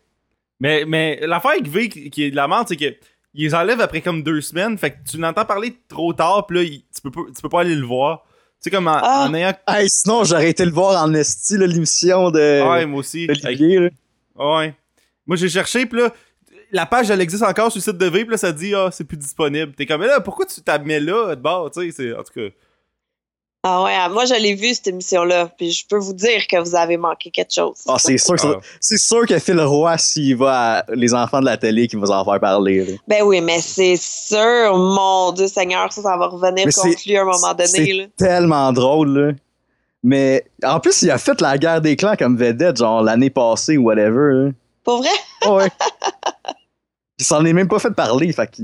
[0.60, 2.94] Mais, mais l'affaire avec V qui, qui est de la merde, c'est que
[3.34, 4.78] ils les enlèvent après comme deux semaines.
[4.78, 7.48] Fait que tu l'entends parler trop tard, pis là, il- tu, peux pas, tu peux
[7.50, 8.24] pas aller le voir.
[8.62, 9.26] Tu sais, comme en, Ah.
[9.28, 9.52] en ayant.
[9.68, 12.38] Hey, sinon, j'aurais été le voir en esti, l'émission de
[12.68, 13.26] ouais, moi aussi.
[13.26, 13.78] d'Olivier.
[13.80, 13.88] là.
[14.36, 14.74] Ouais.
[15.26, 16.12] Moi, j'ai cherché, pis là,
[16.72, 19.04] la page, elle existe encore sur le site de V, là, ça dit, ah, c'est
[19.04, 19.72] plus disponible.
[19.74, 22.32] T'es comme, mais là, pourquoi tu t'amènes là, de bord, tu sais, c'est, en tout
[22.34, 22.48] cas.
[23.68, 26.56] Ah ouais, ah, moi je l'ai vu cette émission-là, puis je peux vous dire que
[26.62, 27.78] vous avez manqué quelque chose.
[27.88, 28.60] Ah, c'est sûr que ça- Ah.
[28.80, 32.20] c'est sûr que Phil Roy, s'il va à les enfants de la télé, qu'il va
[32.20, 32.84] en faire parler.
[32.84, 32.92] là.
[33.08, 37.16] Ben oui, mais c'est sûr, mon Dieu Seigneur, ça, ça va revenir Mais contre lui
[37.16, 37.66] à un moment donné.
[37.66, 38.04] c'est- Là.
[38.16, 39.32] Tellement drôle, là.
[40.04, 43.76] Mais en plus, il a fait la guerre des clans comme vedette, genre l'année passée
[43.78, 44.32] ou whatever.
[44.32, 44.50] là.
[44.84, 45.08] Pour vrai?
[45.42, 45.68] Ah ouais.
[47.18, 48.32] Il s'en est même pas fait parler.
[48.32, 48.62] Fait que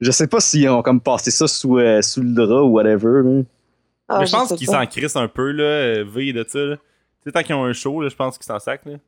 [0.00, 3.22] je sais pas s'ils ont comme passé ça sous, euh, sous le drap ou whatever.
[3.24, 3.42] là.
[4.08, 6.76] Ah, mais je pense qu'ils s'en crissent un peu, là, euh, V de ça.
[6.76, 6.76] Tu
[7.24, 8.98] sais, tant qu'ils ont un show, là, je pense qu'ils s'en sacent, là.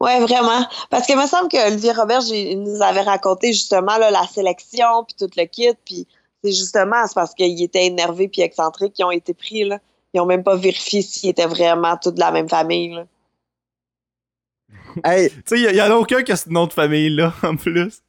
[0.00, 0.64] Ouais, vraiment.
[0.90, 5.04] Parce qu'il me semble que Olivier Robert il nous avait raconté justement là, la sélection,
[5.04, 6.06] puis tout le kit, puis
[6.42, 9.64] c'est justement c'est parce qu'il était énervé puis excentrique qu'ils ont été pris.
[9.64, 9.80] Là.
[10.14, 12.94] Ils ont même pas vérifié s'ils étaient vraiment tous de la même famille.
[12.94, 13.06] Là.
[15.04, 17.56] Hey, Tu sais, il y, en a aucun qui a ce nom de famille-là, en
[17.56, 18.02] plus.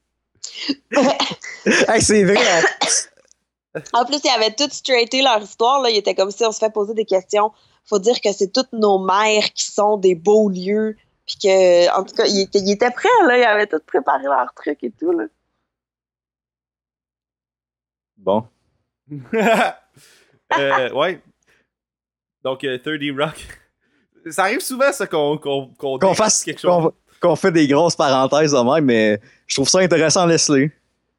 [1.66, 2.64] hey, c'est vrai.
[3.94, 5.82] En plus, ils avaient tous straighté leur histoire.
[5.82, 5.90] Là.
[5.90, 7.52] Ils étaient comme si on se fait poser des questions.
[7.86, 10.96] Faut dire que c'est toutes nos mères qui sont des beaux lieux.
[11.28, 13.38] Puis que, en tout cas, ils étaient, ils étaient prêts, là.
[13.38, 15.26] Ils avaient tout préparé leur truc et tout, là.
[18.18, 18.46] Bon.
[20.58, 21.22] euh, ouais.
[22.44, 23.48] Donc, euh, 30 Rock.
[24.32, 26.44] Ça arrive souvent, ça, qu'on qu'on qu'on Qu'on dépasse fasse.
[26.44, 26.92] quelque chose.
[27.22, 30.70] Qu'on fait des grosses parenthèses de même, mais je trouve ça intéressant, laisse-le.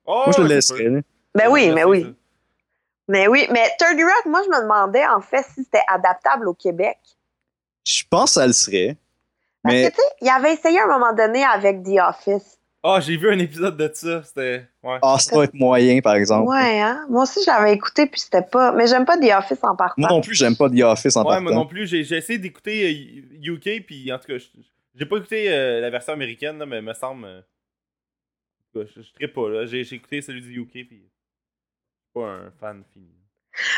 [0.07, 1.01] Oh, Moi, je le là.
[1.35, 2.15] Ben oui, mais oui.
[3.11, 6.55] Mais oui, mais 30 Rock, moi, je me demandais, en fait, si c'était adaptable au
[6.55, 6.97] Québec.
[7.85, 8.97] Je pense que ça le serait.
[9.63, 12.57] Parce Mais que, tu sais, il avait essayé à un moment donné avec The Office.
[12.83, 14.23] Ah, j'ai vu un épisode de ça.
[14.23, 14.67] C'était.
[14.83, 14.99] Ouais.
[15.03, 16.49] ah, ça va être moyen, par exemple.
[16.49, 17.05] Ouais, hein?
[17.11, 18.73] Moi aussi, je l'avais écouté, puis c'était pas...
[18.73, 19.95] Mais j'aime pas The Office en partant.
[19.99, 21.55] Moi non plus, j'aime pas The Office en Ouais, moi partant.
[21.57, 21.87] non plus.
[21.87, 22.87] J'ai essayé d'écouter
[23.45, 24.47] euh, UK, puis en tout cas, je-
[24.95, 27.25] j'ai pas écouté euh, la version américaine, là, mais me semble.
[27.27, 29.67] euh, en tout cas, je, je pas, là.
[29.67, 31.03] J'ai j'ai écouté celui du UK, puis.
[32.15, 33.15] Pas un fan fini.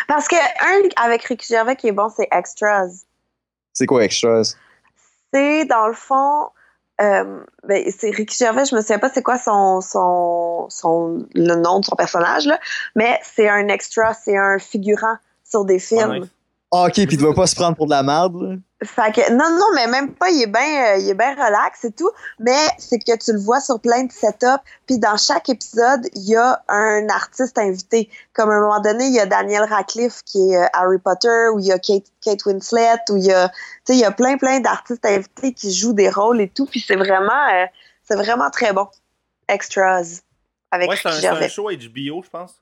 [0.08, 3.04] Parce que un avec Ricky Gervais qui est bon, c'est Extras.
[3.72, 4.56] C'est quoi Extras?
[5.32, 6.50] C'est, dans le fond...
[7.00, 11.54] euh, ben, c'est Ricky Gervais, je me souviens pas c'est quoi son, son, son, le
[11.54, 12.60] nom de son personnage, là,
[12.94, 16.20] mais c'est un extra, c'est un figurant sur des films.
[16.20, 16.28] Nice.
[16.74, 18.56] Ok, puis il doit pas se prendre pour de la merde, là.
[18.82, 21.84] Fait que, non, non, mais même pas, il est bien, euh, il est bien relax
[21.84, 25.50] et tout, mais c'est que tu le vois sur plein de setups, puis dans chaque
[25.50, 28.08] épisode, il y a un artiste invité.
[28.32, 31.48] Comme à un moment donné, il y a Daniel Radcliffe qui est euh, Harry Potter,
[31.52, 33.54] ou il y a Kate, Kate Winslet, ou il y a, tu
[33.84, 36.80] sais, il y a plein, plein d'artistes invités qui jouent des rôles et tout, puis
[36.80, 37.66] c'est vraiment, euh,
[38.02, 38.88] c'est vraiment très bon.
[39.46, 40.22] Extras.
[40.70, 42.54] Avec Ouais, c'est un, un show HBO, je pense.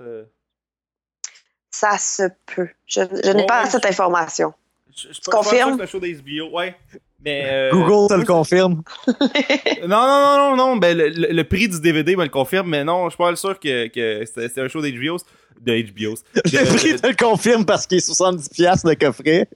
[1.81, 2.69] Ça se peut.
[2.87, 4.53] Je, je n'ai Ouais, pas cette information.
[4.95, 5.77] Je, je, je, Tu confirmes?
[5.77, 6.75] C'est un show d'HBO, ouais.
[7.25, 7.43] Mais.
[7.47, 8.83] euh, Google te le confirme.
[9.87, 10.77] Non, non, non, non, non.
[10.77, 13.35] Ben, le, le- le prix du DVD me le confirme, mais non, je suis pas
[13.37, 15.17] sûr que, que c'était un show d'HBO.
[15.61, 16.15] De HBO.
[16.47, 19.47] Le prix te le confirme parce qu'il est 70$ le coffret.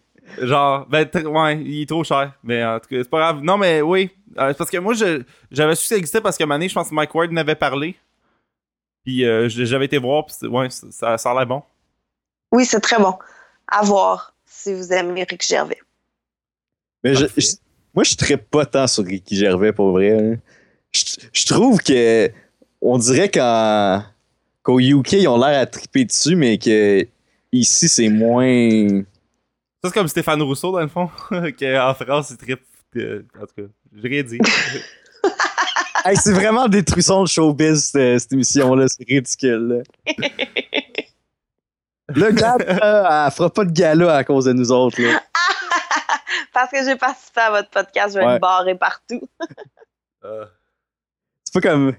[0.41, 2.33] Genre, ben, ouais, il est trop cher.
[2.43, 3.41] Mais en tout cas, c'est pas grave.
[3.43, 4.11] Non, mais oui.
[4.39, 6.91] Euh, parce que moi, je- j'avais su que ça existait parce que Mané, je pense
[6.91, 7.97] que Mike Ward n'avait parlé.
[9.05, 11.63] Puis euh, j'avais été voir, puis c'est- ouais, ça, ça, ça a l'air bon.
[12.55, 13.15] Oui, c'est très bon.
[13.69, 15.79] À voir si vous aimez Rick Gervais.
[17.03, 17.57] Mais je, je-
[17.95, 20.11] moi, je ne pas tant sur Ricky Gervais pour vrai.
[20.21, 20.37] là.
[20.93, 21.03] Je,
[21.33, 22.31] je trouve que
[22.81, 24.05] on dirait qu'en-
[24.63, 27.07] qu'au UK, ils ont l'air à triper dessus, mais que
[27.53, 28.89] ici, c'est moins.
[29.83, 31.11] Ça, c'est comme Stéphane Rousseau, dans le fond,
[31.59, 32.63] qu'en France, il tripe.
[32.97, 34.39] euh, en tout cas, j'ai rien dit.
[36.07, 38.85] Hey, c'est vraiment des truissons de showbiz, cette, cette émission-là.
[38.89, 39.83] C'est ridicule.
[40.07, 40.13] là.
[42.09, 45.01] Le gars, là, elle fera pas de gala à cause de nous autres.
[45.01, 45.23] Là.
[46.53, 48.35] Parce que j'ai participé à votre podcast, je vais Ouais.
[48.35, 49.23] me barrer partout.
[50.25, 50.45] Euh,
[51.45, 51.95] C'est pas comme.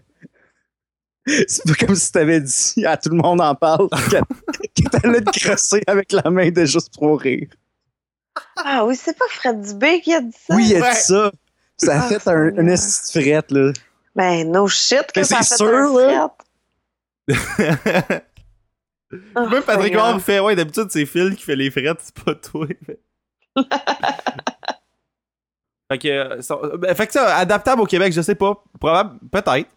[1.25, 5.39] C'est pas comme si t'avais dit à tout le monde en parle que, t'allais te
[5.39, 7.47] crosser avec la main de juste pour rire.
[8.57, 10.55] Ah oui, c'est pas Fred Dubé qui a dit ça?
[10.55, 10.93] Oui, il a Ouais.
[10.93, 11.31] dit ça.
[11.77, 13.71] Ça a Ah, fait un, de frette, là.
[14.15, 16.35] Ben, no shit que Mais ça a c'est fait sûr, un là.
[19.35, 19.93] Oh, Même Patrick.
[19.93, 22.67] Huard fait, ouais, d'habitude, c'est Phil qui fait les frettes, c'est pas toi.
[22.87, 22.97] mais-
[25.91, 28.61] fait que, euh, ça, ben, fait que ça, adaptable au Québec, je sais pas.
[28.79, 29.69] Probable, peut-être.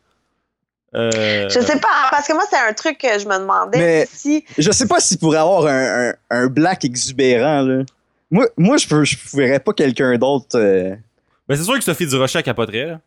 [0.95, 4.07] Euh, Je sais pas, parce que moi, c'est un truc que je me demandais Mais-
[4.11, 4.45] si.
[4.57, 7.84] Je sais pas s'il pourrait avoir un, un, un black exubérant, là.
[8.30, 10.59] Moi, moi je, peux, je verrais pas quelqu'un d'autre.
[10.59, 10.95] euh,
[11.47, 12.86] Ben, c'est sûr que Sophie Durocher capoterait.
[12.86, 13.01] Là.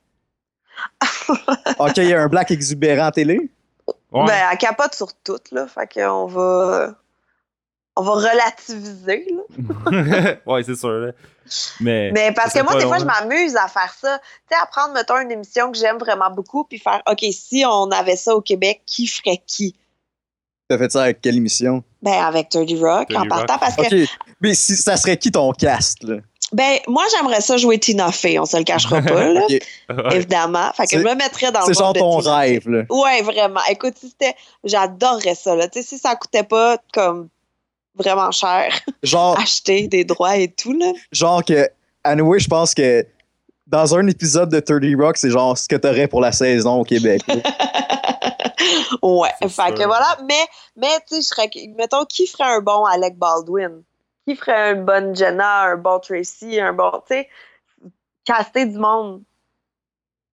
[1.80, 3.50] Ok, il y a un black exubérant à télé?
[4.12, 4.26] Ouais.
[4.26, 5.68] Ben, elle capote sur tout, là.
[5.68, 6.96] Fait qu'on va.
[7.98, 10.38] On va relativiser, là.
[10.46, 10.92] ouais, c'est sûr.
[10.92, 11.12] Là.
[11.82, 14.18] Mais, Mais parce que moi, des fois, je m'amuse à faire ça.
[14.20, 17.66] Tu sais, à prendre, mettons, une émission que j'aime vraiment beaucoup, puis faire, OK, si
[17.68, 19.76] on avait ça au Québec, qui ferait qui?
[20.70, 21.84] T'as fait ça avec quelle émission?
[22.02, 24.10] Ben, avec 30 Rock, 30 en partant, parce que, Ok,
[24.40, 26.18] mais si, ça serait qui ton cast, là?
[26.54, 30.16] Ben, moi, j'aimerais ça jouer Tina Fey, on se le cachera pas, là, Ouais.
[30.16, 30.72] évidemment.
[30.74, 32.50] Fait que je me mettrais dans le C'est genre de ton Tina Fey.
[32.52, 32.84] rêve, là.
[32.90, 33.62] Ouais, vraiment.
[33.70, 35.68] Écoute, si c'était, j'adorerais ça, là.
[35.68, 37.30] Tu sais, si ça coûtait pas, comme,
[37.96, 40.92] vraiment cher, Genre, acheter des droits et tout, là.
[41.12, 41.70] genre que,
[42.04, 43.06] anyway, je pense que
[43.68, 46.84] dans un épisode de 30 Rock, c'est genre ce que t'aurais pour la saison au
[46.84, 47.22] Québec.
[47.28, 47.36] là.
[49.02, 49.74] Ouais, fait sûr.
[49.74, 50.46] que voilà, mais,
[50.76, 53.82] mais tu sais, je serais, mettons, qui ferait un bon Alec Baldwin?
[54.28, 57.30] Qui ferait une bonne Jenna, un bon Tracy, un bon, tu sais,
[58.24, 59.24] caster du monde?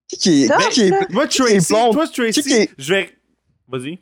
[0.08, 1.06] qui, qui est, qui, est, ça.
[1.10, 1.92] Moi, Qui est Tracy, blonde?
[1.94, 3.16] toi, Tracy, Qui est- je vais.
[3.68, 3.98] Vas-y.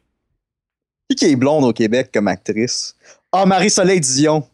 [1.09, 2.97] qui qui est blonde au Québec comme actrice?
[3.33, 4.49] Ah, Marie-Soleil Dion.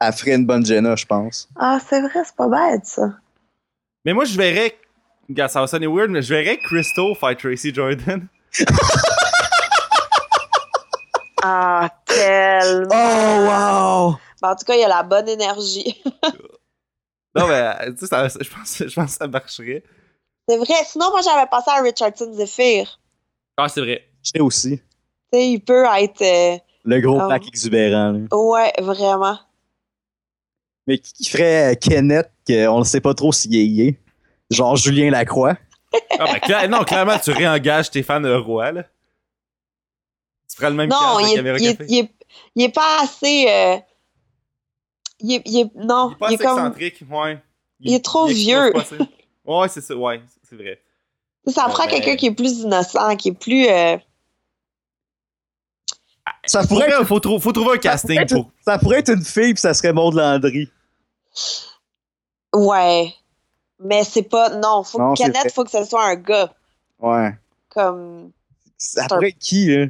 [0.00, 1.48] Elle ferait une bonne Jenna, je pense.
[1.56, 3.14] Ah, c'est vrai, c'est pas bête, ça.
[4.04, 4.78] Mais moi, je verrais.
[5.48, 8.26] Ça va sonner weird, mais je verrais Crystal fight Tracy Jordan.
[11.42, 12.88] Ah, tellement.
[12.92, 14.18] Oh, wow!
[14.42, 16.02] Ben, en tout cas, il y a la bonne énergie.
[17.34, 19.82] Non, mais euh, tu sais, ça- je pense, je pense que ça marcherait.
[20.48, 20.74] c'est vrai.
[20.86, 22.98] Sinon, moi, j'avais pensé à Richardson Zephyr.
[23.58, 24.08] Ah, c'est vrai.
[24.22, 24.78] Je sais aussi.
[24.78, 24.84] Tu
[25.32, 26.22] sais, il peut être.
[26.22, 28.12] euh, Le gros black exubérant.
[28.12, 28.36] là.
[28.36, 29.38] ouais, vraiment.
[30.86, 33.98] Mais qui, ferait euh, Kenneth, qu'on ne sait pas trop s'il est gay?
[34.50, 35.56] Genre Julien Lacroix?
[36.18, 38.84] Ah, ben, cla- non, clairement, tu réengages Stéphane Roy, là.
[40.56, 41.86] Tu le même Non, il est, caméra il, est, café?
[41.90, 42.10] il, est,
[42.54, 43.46] il est pas assez.
[43.48, 43.76] euh,
[45.20, 46.58] il, est, il est- non, Il est pas il est assez comme.
[46.58, 47.42] excentrique, ouais.
[47.80, 48.72] il est trop vieux.
[49.44, 50.80] Ouais, c'est ça, ouais, c'est vrai.
[51.46, 53.68] Ça Ouais, prend ben- quelqu'un qui est plus innocent, qui est plus.
[53.68, 53.96] euh,
[56.46, 58.50] Ça Faut, pourrait, être, faut, trou- faut trouver un casting être- pour.
[58.64, 60.68] ça pourrait être une fille, puis ça serait Maud Landry.
[62.54, 63.12] Ouais.
[63.78, 64.48] Mais c'est pas.
[64.50, 65.48] Non, faut Non, que vrai.
[65.50, 66.52] faut que ce soit un gars.
[66.98, 67.36] Ouais.
[67.68, 68.32] Comme.
[68.78, 69.86] Ça pourrait être qui, là?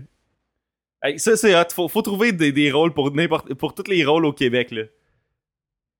[1.07, 1.68] Hey, ça, c'est hot.
[1.72, 4.82] Faut, faut trouver des, des rôles pour n'importe pour tous les rôles au Québec, là.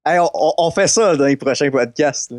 [0.04, 2.30] Hey, on, fait ça dans les prochains podcasts.
[2.32, 2.38] là.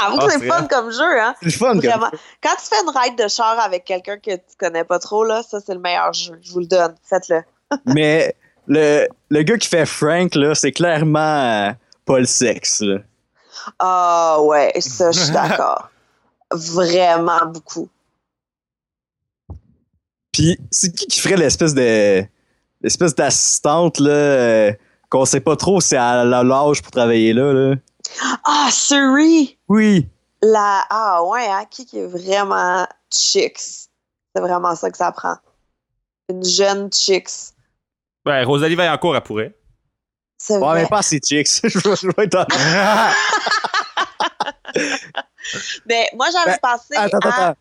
[0.00, 1.34] Avoue Ah, que c'est c'est fun comme jeu, hein?
[1.40, 2.10] C'est le fun, comme Vraiment.
[2.42, 5.42] Quand tu fais une ride de char avec quelqu'un que tu connais pas trop, là,
[5.42, 6.38] ça, c'est le meilleur jeu.
[6.42, 6.94] Je vous le donne.
[7.02, 7.42] Faites-le.
[7.86, 8.34] Mais
[8.66, 11.72] le, le gars qui fait Frank, là, c'est clairement euh,
[12.04, 12.82] pas le sexe.
[13.78, 15.90] Ah, ouais, ça, je suis d'accord.
[16.52, 17.88] Vraiment beaucoup.
[20.40, 22.24] Puis c'est qui qui ferait l'espèce de
[22.80, 24.72] l'espèce d'assistante là euh,
[25.10, 27.74] qu'on sait pas trop si elle a l'âge pour travailler là, là?
[28.44, 29.58] Ah, Suri!
[29.68, 30.08] Oui.
[30.40, 30.86] La...
[30.88, 31.66] Ah, ouais, hein?
[31.70, 33.58] Qui qui est vraiment chicks?
[34.34, 35.36] C'est vraiment ça que ça prend.
[36.30, 37.52] Une jeune chicks.
[38.24, 39.54] Ben, Rosalie Vaillancourt, elle pourrait.
[40.38, 40.82] C'est Ouais, vrai.
[40.84, 41.48] mais pas assez chicks.
[41.64, 42.46] je vais être.
[45.86, 47.48] Mais moi, j'avais Ben, attends, à...
[47.48, 47.58] attends.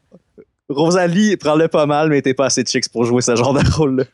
[0.70, 4.04] Rosalie, prends-le pas mal, mais t'es pas assez chicks pour jouer ce genre de rôle-là.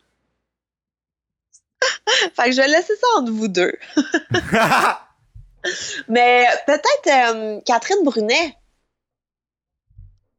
[2.35, 3.73] Fait que je vais laisser ça entre vous deux.
[6.07, 8.55] Mais peut-être euh, Catherine Brunet,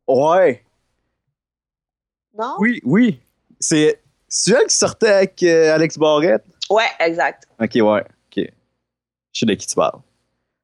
[0.07, 0.63] Ouais.
[2.39, 2.55] non?
[2.61, 3.21] Oui, oui.
[3.59, 6.45] C'est c'est elle qui sortait avec euh, Alex Barrette?
[6.71, 7.49] Ouais, exact.
[7.61, 8.05] Ok, ouais.
[8.05, 8.45] Ok.
[9.33, 9.99] Je sais de qui tu parles.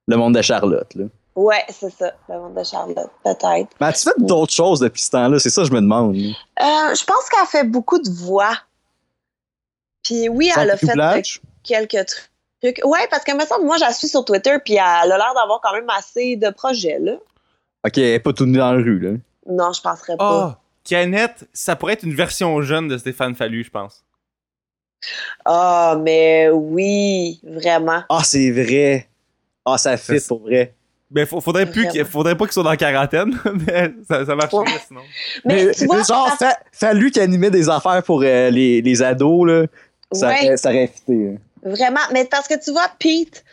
[0.06, 1.06] Le monde de Charlotte, là.
[1.34, 2.12] Ouais, c'est ça.
[2.28, 3.68] Le monde de Charlotte, peut-être.
[3.80, 5.38] Mais as-tu fait d'autres choses depuis ce temps-là?
[5.38, 6.14] C'est ça que je me demande.
[6.14, 6.24] Euh,
[6.58, 8.54] je pense qu'elle fait beaucoup de voix.
[10.04, 11.40] Puis oui, Sans elle a fait euh, doublage?
[11.62, 12.80] quelques trucs.
[12.84, 15.32] Ouais, parce que me semble, moi, je la suis sur Twitter, puis elle a l'air
[15.34, 17.12] d'avoir quand même assez de projets, là.
[17.84, 19.10] Ok, elle est pas tout nue dans la rue, là.
[19.48, 20.60] Non, je penserais pas.
[20.84, 24.04] Canette, ça pourrait être une version jeune de Stéphane Fallu, je pense.
[25.44, 28.02] Ah, mais oui, vraiment.
[28.08, 29.08] Ah, c'est vrai.
[29.64, 30.74] Ah, ça fit C'est- pour vrai.
[31.12, 34.34] Ben, faut- faudrait, plus qu'il- faudrait pas qu'ils soient dans la quarantaine, mais ça, ça
[34.34, 34.80] marcherait Ouais.
[34.88, 35.00] sinon.
[35.44, 39.02] Mais, tu vois, genre, ça- fa- fallu qu'il animait des affaires pour euh, les, les
[39.02, 39.66] ados, là.
[40.12, 40.46] Ça, Ouais.
[40.46, 41.34] aurait, ça aurait fité.
[41.34, 41.70] hein.
[41.70, 43.44] Vraiment, mais parce que tu vois, Pete,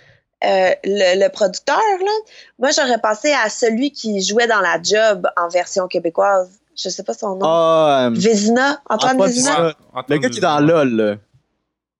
[0.43, 2.11] euh, le, le producteur, là,
[2.57, 6.49] moi j'aurais pensé à celui qui jouait dans la job en version québécoise.
[6.81, 7.45] Je sais pas son nom.
[7.45, 9.73] Ah, euh, Vézina, Antoine Antoine Vézina?
[10.07, 10.59] Le gars qui est dans.
[10.61, 11.15] LOL, là.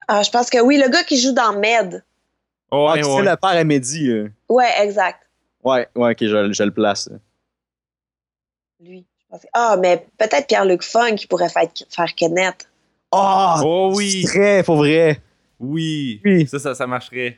[0.08, 2.04] Ah, je pense que oui, le gars qui joue dans Med.
[2.72, 3.16] Ouais, ah, qui ouais.
[3.18, 4.10] c'est le père à Mehdi.
[4.10, 4.30] euh.
[4.48, 5.20] Ouais, exact.
[5.64, 7.10] Ouais, ouais, ok, je, je le place.
[8.82, 12.68] Lui, je Ah, mais peut-être Pierre-Luc Funk qui pourrait faire, faire Kenneth.
[13.12, 13.62] Ah!
[13.64, 14.24] Oh oui!
[14.26, 15.22] Très, pour vrai.
[15.60, 16.22] Oui!
[16.24, 16.48] Oui.
[16.48, 17.38] Ça, ça, ça marcherait.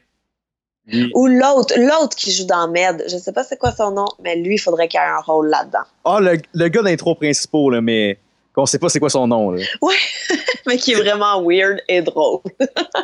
[0.91, 1.11] Oui.
[1.15, 3.03] Ou l'autre, l'autre qui joue dans Med.
[3.07, 5.47] Je sais pas c'est quoi son nom, mais lui, il faudrait qu'il ait un rôle
[5.47, 5.83] là-dedans.
[6.05, 8.17] Ah, le, le gars d'intro principaux, là, mais
[8.53, 9.51] qu'on sait pas c'est quoi son nom.
[9.51, 9.63] Là.
[10.67, 12.41] mais qui est vraiment weird et drôle.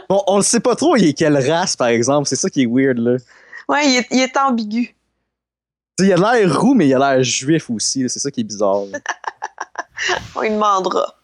[0.09, 2.27] Bon, on le sait pas trop, il est quelle race, par exemple.
[2.27, 3.17] C'est ça qui est weird, là.
[3.69, 4.95] Ouais, il est, il est ambigu.
[5.99, 8.07] Il a l'air roux, mais il a l'air juif aussi.
[8.09, 8.83] C'est ça qui est bizarre.
[10.35, 11.15] On lui demandera.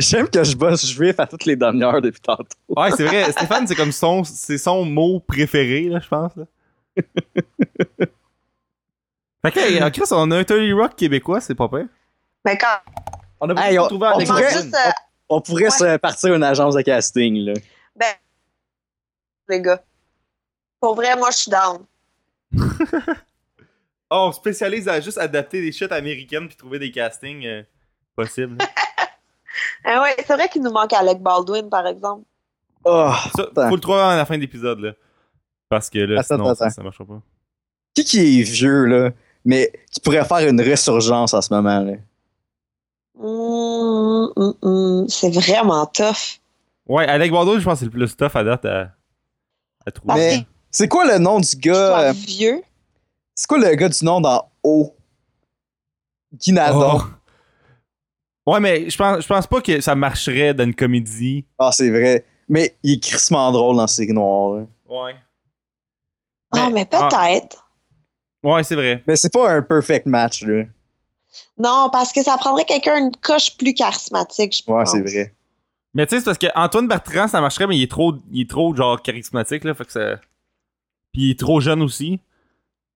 [0.00, 2.44] J'aime que je bosse juif à toutes les demi-heures depuis tantôt.
[2.68, 3.30] Ouais, c'est vrai.
[3.30, 6.32] Stéphane, c'est comme son, c'est son mot préféré, là, je pense.
[6.36, 6.44] Là.
[9.44, 11.86] fait que, en Chris, on a un 30 Rock québécois, c'est pas pire.
[12.44, 12.78] Mais quand
[13.40, 14.90] On a Hey, beaucoup on- trouvé on pourrait- pense juste, euh,
[15.30, 15.70] On pourrait Ouais.
[15.70, 17.52] se partir une agence de casting, là.
[17.94, 18.06] ben,
[19.48, 19.82] les gars.
[20.80, 21.84] Pour vrai, moi, je suis down.
[24.10, 27.62] Oh, on spécialise à juste adapter des shit américaines puis trouver des castings euh,
[28.16, 28.56] possibles.
[29.84, 32.24] Ah ouais, c'est vrai qu'il nous manque Alec Baldwin, par exemple.
[32.84, 34.92] Oh, Ça, faut le trouver à la fin de l'épisode, là.
[35.68, 36.74] Parce que là, Attends, sinon, ça, attends.
[36.74, 37.20] ça marchera pas.
[37.94, 39.10] qui qui est vieux, là,
[39.44, 41.92] mais qui pourrait faire une résurgence en ce moment, là?
[43.18, 46.40] Hum, hum, hum, C'est vraiment tough.
[46.86, 48.92] Ouais, Alec Baldwin, je pense que c'est le plus tough à date à,
[49.84, 50.14] à trouver.
[50.14, 50.46] Mais
[50.78, 52.00] c'est quoi le nom du gars?
[52.00, 52.62] euh, vieux.
[53.34, 54.94] C'est quoi le gars du nom dans O?
[56.32, 57.00] Guy Nadon.
[58.46, 58.50] Oh.
[58.52, 61.44] Ouais, mais je pense, je pense pas que ça marcherait dans une comédie.
[61.58, 62.24] Ah, c'est vrai.
[62.48, 64.58] Mais il est crissement drôle dans Série Noire.
[64.60, 64.66] là.
[64.88, 65.14] Ouais.
[66.52, 67.68] Ah, mais peut-être.
[68.42, 69.02] Ouais, c'est vrai.
[69.06, 70.64] Mais c'est pas un perfect match, là.
[71.58, 74.92] Non, parce que ça prendrait quelqu'un une coche plus charismatique, je Ouais, pense.
[74.92, 75.34] c'est vrai.
[75.92, 78.42] Mais tu sais, c'est parce que Antoine Bertrand, ça marcherait, mais il est trop, il
[78.42, 79.74] est trop genre charismatique, là.
[79.74, 80.20] Fait que ça.
[81.18, 82.20] Puis il est trop jeune aussi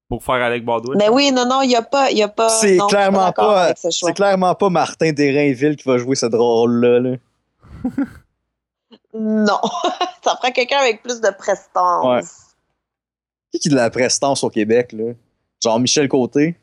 [0.09, 0.97] pour faire Alec Baldwin.
[0.97, 2.09] Mais oui, non, non, il n'y a pas.
[2.13, 3.91] y a pas C'est clairement pas- ce.
[3.91, 7.01] C'est clairement pas Martin Desrainville qui va jouer ce drôle-là.
[7.01, 7.17] Là.
[9.15, 9.61] Non.
[10.25, 12.07] ça prend quelqu'un avec plus de prestance.
[12.07, 12.21] Ouais.
[13.53, 15.13] Qui qui a de la prestance au Québec, là?
[15.63, 16.57] Genre Michel Côté?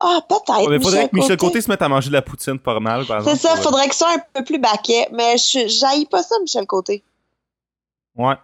[0.00, 0.62] Ah, peut-être.
[0.66, 3.04] Ouais, mais faudrait que Michel Côté se mette à manger de la poutine pas mal,
[3.04, 3.56] par C'est exemple.
[3.56, 5.08] ça, faudrait que ce soit un peu plus baquet.
[5.12, 7.02] Mais je j'haïs pas ça, Michel Côté.
[8.16, 8.36] Ouais.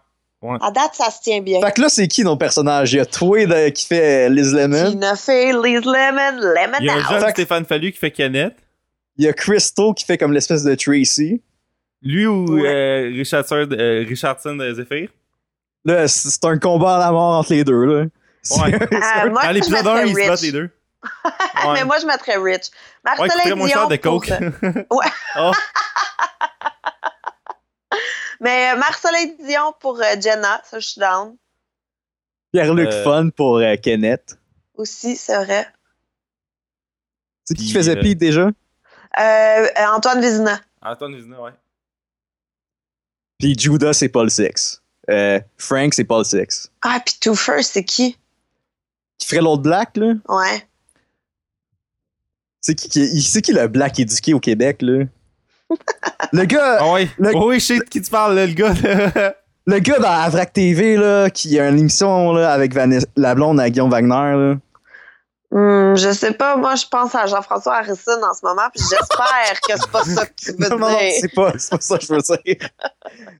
[0.60, 1.60] À date, ça se tient bien.
[1.60, 2.92] Fait que là, c'est qui nos personnages?
[2.92, 4.90] Il y a Tway de- qui fait Liz Lemon.
[4.90, 7.02] Tina Fey, Liz Lemon, Lemon Il y a un Now.
[7.10, 8.54] jeune Fait que- Stéphane Fallu qui fait Kenneth.
[9.16, 11.42] Il y a Christo qui fait comme l'espèce de Tracy.
[12.02, 12.68] Lui ou Ouais.
[12.68, 15.08] euh, Richardson, euh, Richardson de Zephyr?
[15.84, 18.04] Là, c'est un combat à la mort entre les deux, là.
[18.04, 18.08] Ouais.
[18.92, 20.70] un- moi, Dans je l'épisode mettrais 1, ils se battent les deux.
[21.66, 21.72] Ouais.
[21.74, 22.70] Mais moi, je mettrais Rich.
[23.04, 24.28] Ouais, Marcelin cher Dion de pour- coke.
[24.90, 25.06] Ouais.
[25.40, 25.50] Oh,
[28.40, 31.36] Mais euh, Marcelin Dion pour euh, Jenna, ça, je suis down.
[32.52, 34.38] Pierre-Luc Euh, Fun pour euh, Kenneth.
[34.74, 35.66] Aussi, c'est vrai.
[37.44, 38.50] C'est qui qui faisait Pete déjà?
[39.16, 40.60] Antoine Vézina.
[40.82, 41.52] Antoine Vézina, ouais.
[43.38, 44.82] Puis Judas, c'est Paul Six.
[45.10, 46.70] Euh, Frank, c'est Paul Six.
[46.82, 48.16] Ah, puis Twofer, c'est qui?
[49.18, 50.12] Qui ferait l'autre black, là?
[50.28, 50.68] Ouais.
[52.60, 55.04] C'est qui, qui, c'est qui le black éduqué au Québec, là?
[56.32, 56.98] Le gars, Ah.
[57.18, 58.72] Le- Oh oui, je sais de qui tu parles, là, le gars.
[58.82, 59.34] là.
[59.66, 63.60] le gars dans Avrac TV, là, qui a une émission, là, avec Vanessa- la blonde
[63.60, 64.54] à Guillaume Wagner, là.
[65.50, 69.60] Hmm, je sais pas, moi, je pense à Jean-François Harrison en ce moment, puis j'espère
[69.66, 71.12] que c'est pas ça que tu veux Non, non, non, dire.
[71.20, 72.68] c'est pas, c'est pas ça que je veux dire.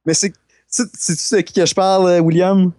[0.07, 0.33] Mais c'est,
[0.67, 2.73] c'est, c'est-tu de qui que je parle, euh, William?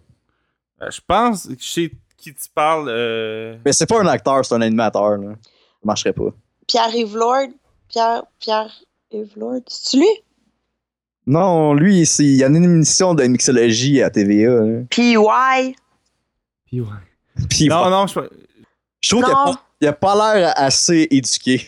[0.82, 2.88] Euh, Je pense que je sais de qui tu parles.
[2.90, 3.56] Euh...
[3.64, 5.30] Mais c'est pas un acteur, c'est un animateur, là.
[5.44, 6.32] Ça marcherait pas.
[6.68, 7.50] Pierre-Yves Lord.
[7.88, 8.72] Pierre, Pierre-Yves
[9.36, 9.62] Lord.
[9.68, 10.08] C'est lui?
[11.28, 14.82] Non, lui, c'est, il y a une émission de mixologie à TVA, là.
[14.90, 15.76] P.Y.
[16.66, 16.88] Puis ouais.
[17.50, 18.20] Puis, Non, non, je
[19.02, 19.54] je trouve qu'il a Non.
[19.54, 21.66] pas, il a pas l'air assez éduqué.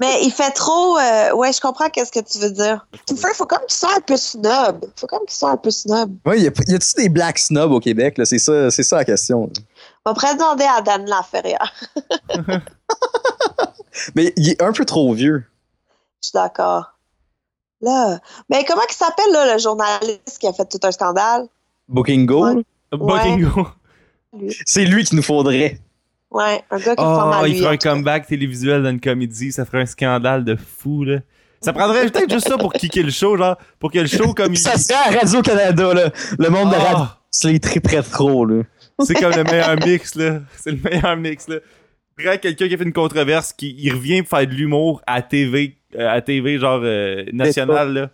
[0.00, 0.98] Mais il fait trop.
[0.98, 2.86] euh, ouais, je comprends qu'est-ce que tu veux dire.
[3.06, 4.84] Twofer, faut comme qu'il soit un peu snob.
[4.96, 6.16] Faut comme qu'il soit un peu snob.
[6.26, 8.24] Ouais, y a, y a-tu des black snobs au Québec, là?
[8.24, 9.46] C'est ça, c'est ça la question.
[9.46, 9.62] là.
[10.06, 11.72] On pourrait demander à Dan Laferrière.
[14.16, 15.44] Mais il est un peu trop vieux.
[16.22, 16.98] Je suis d'accord.
[17.80, 18.20] Là.
[18.48, 21.46] Mais comment il s'appelle, là, le journaliste qui a fait tout un scandale?
[21.88, 22.62] Booking Go, Ouais.
[22.92, 23.66] Buckingham.
[24.38, 24.56] Lui.
[24.64, 25.78] c'est lui qu'il nous faudrait.
[26.30, 27.58] Ouais, un gars qui Oh, à il lui.
[27.58, 31.18] ferait en un comeback télévisuel dans une comédie, ça ferait un scandale de fou, là.
[31.60, 34.52] Ça prendrait peut-être juste ça pour kicker le show, genre, pour que le show, comme
[34.52, 34.58] il.
[34.58, 36.10] Ça serait à Radio-Canada, là.
[36.38, 38.62] Le monde de Ah, radio, c'est les triperait trop, là.
[39.04, 40.40] c'est comme le meilleur mix, là.
[40.56, 41.56] C'est le meilleur mix, là.
[42.16, 45.20] Prends quelqu'un qui a fait une controverse, qui il revient pour faire de l'humour à
[45.22, 48.10] TV, euh, à TV, genre, euh, nationale, là.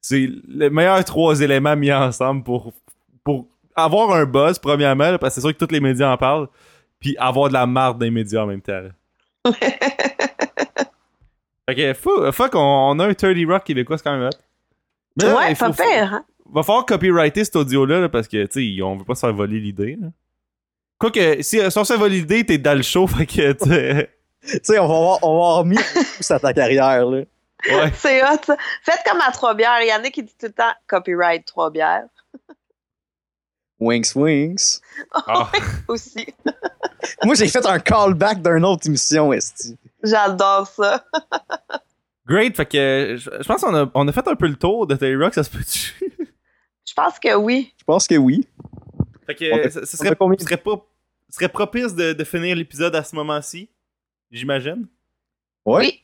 [0.00, 2.72] C'est le meilleur trois éléments mis ensemble pour,
[3.24, 6.16] pour avoir un buzz, premièrement, là, parce que c'est sûr que tous les médias en
[6.16, 6.48] parlent.
[7.00, 8.80] puis avoir de la marde les médias en même temps.
[8.80, 8.90] là.
[11.74, 14.36] que, fou- fuck, on, on a un 30 Rock québécois, c'est quand même hot.
[15.16, 16.24] Mais là, ouais, il faut- pas pire, hein?
[16.52, 19.32] Va falloir copyrighter cet audio-là, là, parce que, tu sais, on veut pas se faire
[19.32, 19.96] voler l'idée.
[20.00, 20.08] là.
[20.98, 24.06] Quoique, si, si on se fait voler l'idée, t'es dans le show, fait que,
[24.46, 25.78] tu sais, on va avoir, on va avoir mis
[26.30, 27.18] à ta carrière, là.
[27.18, 27.92] ouais.
[27.96, 28.56] C'est hot, ça.
[28.82, 29.80] Faites comme à Trois Bières.
[29.82, 32.06] Il y en a qui disent tout le temps copyright Trois Bières
[33.80, 34.80] Winks, winks.
[35.12, 35.50] Ah.
[35.88, 36.26] aussi.
[37.24, 39.76] Moi, j'ai fait un callback d'une autre émission, Esti.
[40.02, 41.04] J'adore ça.
[42.26, 44.94] Great, fait que, je pense qu'on a, on a fait un peu le tour de
[44.94, 45.92] 30 Rock, ça se peut-tu?
[46.86, 47.74] Je pense que oui.
[47.78, 48.46] Je pense que oui.
[49.26, 50.72] Fait que ce, serait, serait pas,
[51.28, 53.68] ce serait propice de, de finir l'épisode à ce moment-ci,
[54.38, 54.86] j'imagine.
[55.64, 55.78] Ouais.
[55.80, 56.00] Oui.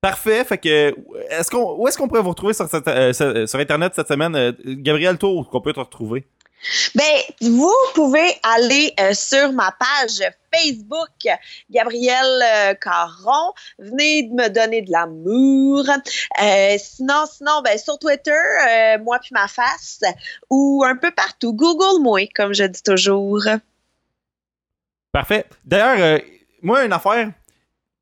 [0.00, 0.94] Parfait, fait que
[1.30, 4.06] est-ce qu'on où est-ce qu'on pourrait vous retrouver sur, cette- euh, sur- sur internet cette
[4.08, 4.36] semaine?
[4.36, 6.24] Euh, Gabriel Tour qu'on peut te retrouver?
[6.94, 7.02] Ben,
[7.40, 10.22] vous pouvez aller euh, sur ma page
[10.54, 11.08] Facebook,
[11.70, 13.52] Gabrielle euh, Caron.
[13.78, 15.84] Venez me donner de l'amour.
[16.42, 20.00] Euh, sinon, sinon, ben, sur Twitter, euh, moi puis ma face,
[20.50, 21.52] ou un peu partout.
[21.52, 23.42] Google moi, comme je dis toujours.
[25.12, 25.46] Parfait.
[25.64, 26.18] D'ailleurs, euh,
[26.62, 27.30] moi une affaire,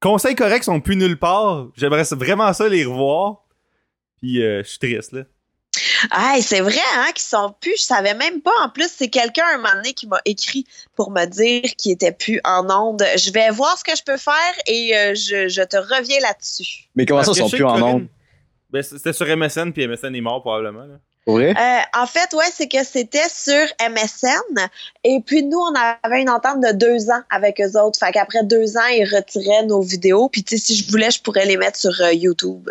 [0.05, 1.69] conseils corrects sont plus nulle part.
[1.77, 3.45] J'aimerais vraiment ça les revoir.
[4.21, 5.23] Puis euh, je suis triste là.
[6.11, 7.75] Ah, c'est vrai, hein, qu'ils sont plus.
[7.79, 8.53] Je savais même pas.
[8.63, 12.13] En plus, c'est quelqu'un un moment donné qui m'a écrit pour me dire qu'il était
[12.13, 13.03] plus en onde.
[13.17, 14.35] Je vais voir ce que je peux faire
[14.67, 16.91] et euh, je, je te reviens là-dessus.
[16.95, 18.07] Mais comment ça, ils sont plus en ondes?
[18.71, 20.85] Ben, c'était sur MSN puis MSN est mort probablement.
[20.85, 21.01] là.
[21.27, 21.53] Euh,
[21.97, 24.69] en fait, ouais, c'est que c'était sur MSN.
[25.05, 25.73] Et puis, nous, on
[26.03, 27.99] avait une entente de deux ans avec eux autres.
[27.99, 30.29] Fait qu'après deux ans, ils retiraient nos vidéos.
[30.29, 32.69] Puis, tu sais, si je voulais, je pourrais les mettre sur euh, YouTube.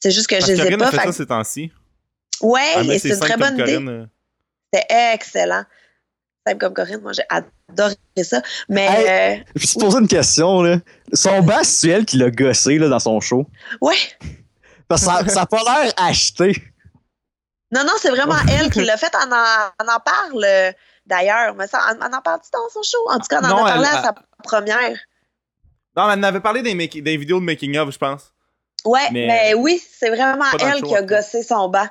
[0.00, 0.86] C'est juste que Parce je les ai Corinne pas.
[0.88, 1.72] a fait fait ça ces temps-ci.
[2.40, 3.62] ouais, met et c'est une très bonne idée.
[3.74, 4.06] Corinne, euh.
[4.72, 5.64] C'était excellent.
[6.46, 8.42] Simple comme Corinne, moi, j'ai adoré ça.
[8.68, 9.38] Mais, Hey.
[9.40, 10.78] euh, Je vais te poser une question, là.
[11.12, 13.46] Son bass, c'est elle qui l'a gossé, là, dans son show.
[13.82, 13.96] ouais.
[14.88, 16.52] Parce que ça, ça a pas l'air acheté.
[17.72, 19.12] Non, non, c'est vraiment elle qui l'a fait.
[19.16, 20.72] On en, on en parle euh,
[21.06, 21.54] d'ailleurs.
[21.54, 22.98] Mais ça, on, on en parle-tu dans son show?
[23.10, 24.96] En tout cas, on en Non, a parlé elle- à sa première.
[25.96, 28.32] Non, mais elle en avait parlé des, make- des vidéos de making of, je pense.
[28.84, 31.88] Ouais, Mais- mais, oui, c'est vraiment elle show, qui a gossé son banc.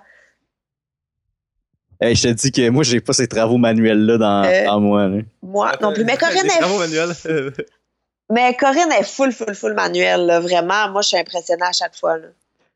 [1.99, 5.07] Hey, je te dis que moi, j'ai pas ces travaux manuels-là dans, Euh, dans moi,
[5.07, 5.21] là.
[5.41, 6.03] Moi non plus.
[6.03, 6.87] Mais Corinne Des travaux est.
[6.87, 7.53] manuels.
[8.29, 10.89] Mais Corinne est full, full, full manuel, là, vraiment.
[10.89, 12.17] Moi, je suis impressionnée à chaque fois.
[12.17, 12.27] là.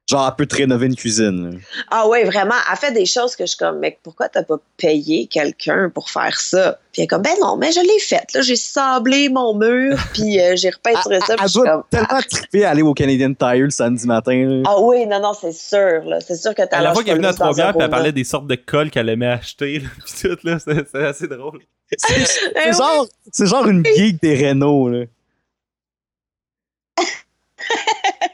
[0.09, 1.57] Genre, elle peut te rénover une cuisine, là.
[1.91, 2.55] Ah oui, vraiment.
[2.71, 6.09] Elle fait des choses que je suis comme, mais pourquoi t'as pas payé quelqu'un pour
[6.09, 6.79] faire ça?
[6.93, 8.31] Puis elle est comme, ben non, mais je l'ai faite.
[8.33, 11.35] Là, j'ai sablé mon mur, puis euh, j'ai repeinturé ça.
[11.37, 14.63] Elle, doit comme, tellement triper à aller au Canadian Tire le samedi matin, là.
[14.65, 16.05] ah oui, non, non, c'est sûr.
[16.05, 16.21] là.
[16.21, 18.13] C'est sûr que t'as À la fois qu'elle est venue à Trois-Bières, puis elle parlait
[18.13, 19.89] des sortes de cols qu'elle aimait acheter, là,
[20.21, 21.59] tout, là, c'est assez drôle.
[21.97, 25.05] C'est c'est genre, c'est genre une geek des Renault, là.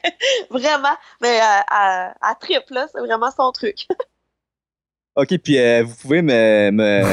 [0.49, 0.95] Vraiment.
[1.21, 3.87] Mais euh, à, à trip, là, c'est vraiment son truc.
[5.15, 7.03] Ok, puis euh, vous pouvez me, me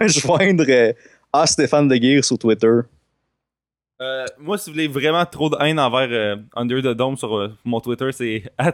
[0.08, 0.94] joindre euh,
[1.30, 2.80] à Stéphane de Guire sur Twitter.
[4.00, 7.36] Euh, moi, si vous voulez vraiment trop de haine envers euh, Under the Dome sur
[7.36, 8.72] euh, mon Twitter, c'est at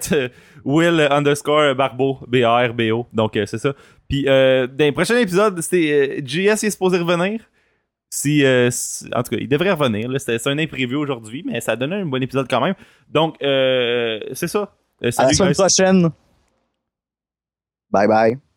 [0.65, 3.07] Will underscore Barbeau, B-A-R-B-O.
[3.13, 3.75] Donc, euh, c'est ça.
[4.09, 7.41] Puis, euh, dans les prochains épisodes, c'est euh, JS est supposé revenir.
[8.13, 10.11] Si, euh, si- en tout cas, il devrait revenir.
[10.21, 12.75] c'est un imprévu aujourd'hui, mais ça a donné un bon épisode quand même.
[13.09, 14.75] Donc, euh, c'est ça.
[15.05, 16.11] Euh, À la semaine prochaine.
[17.91, 18.50] Bye bye.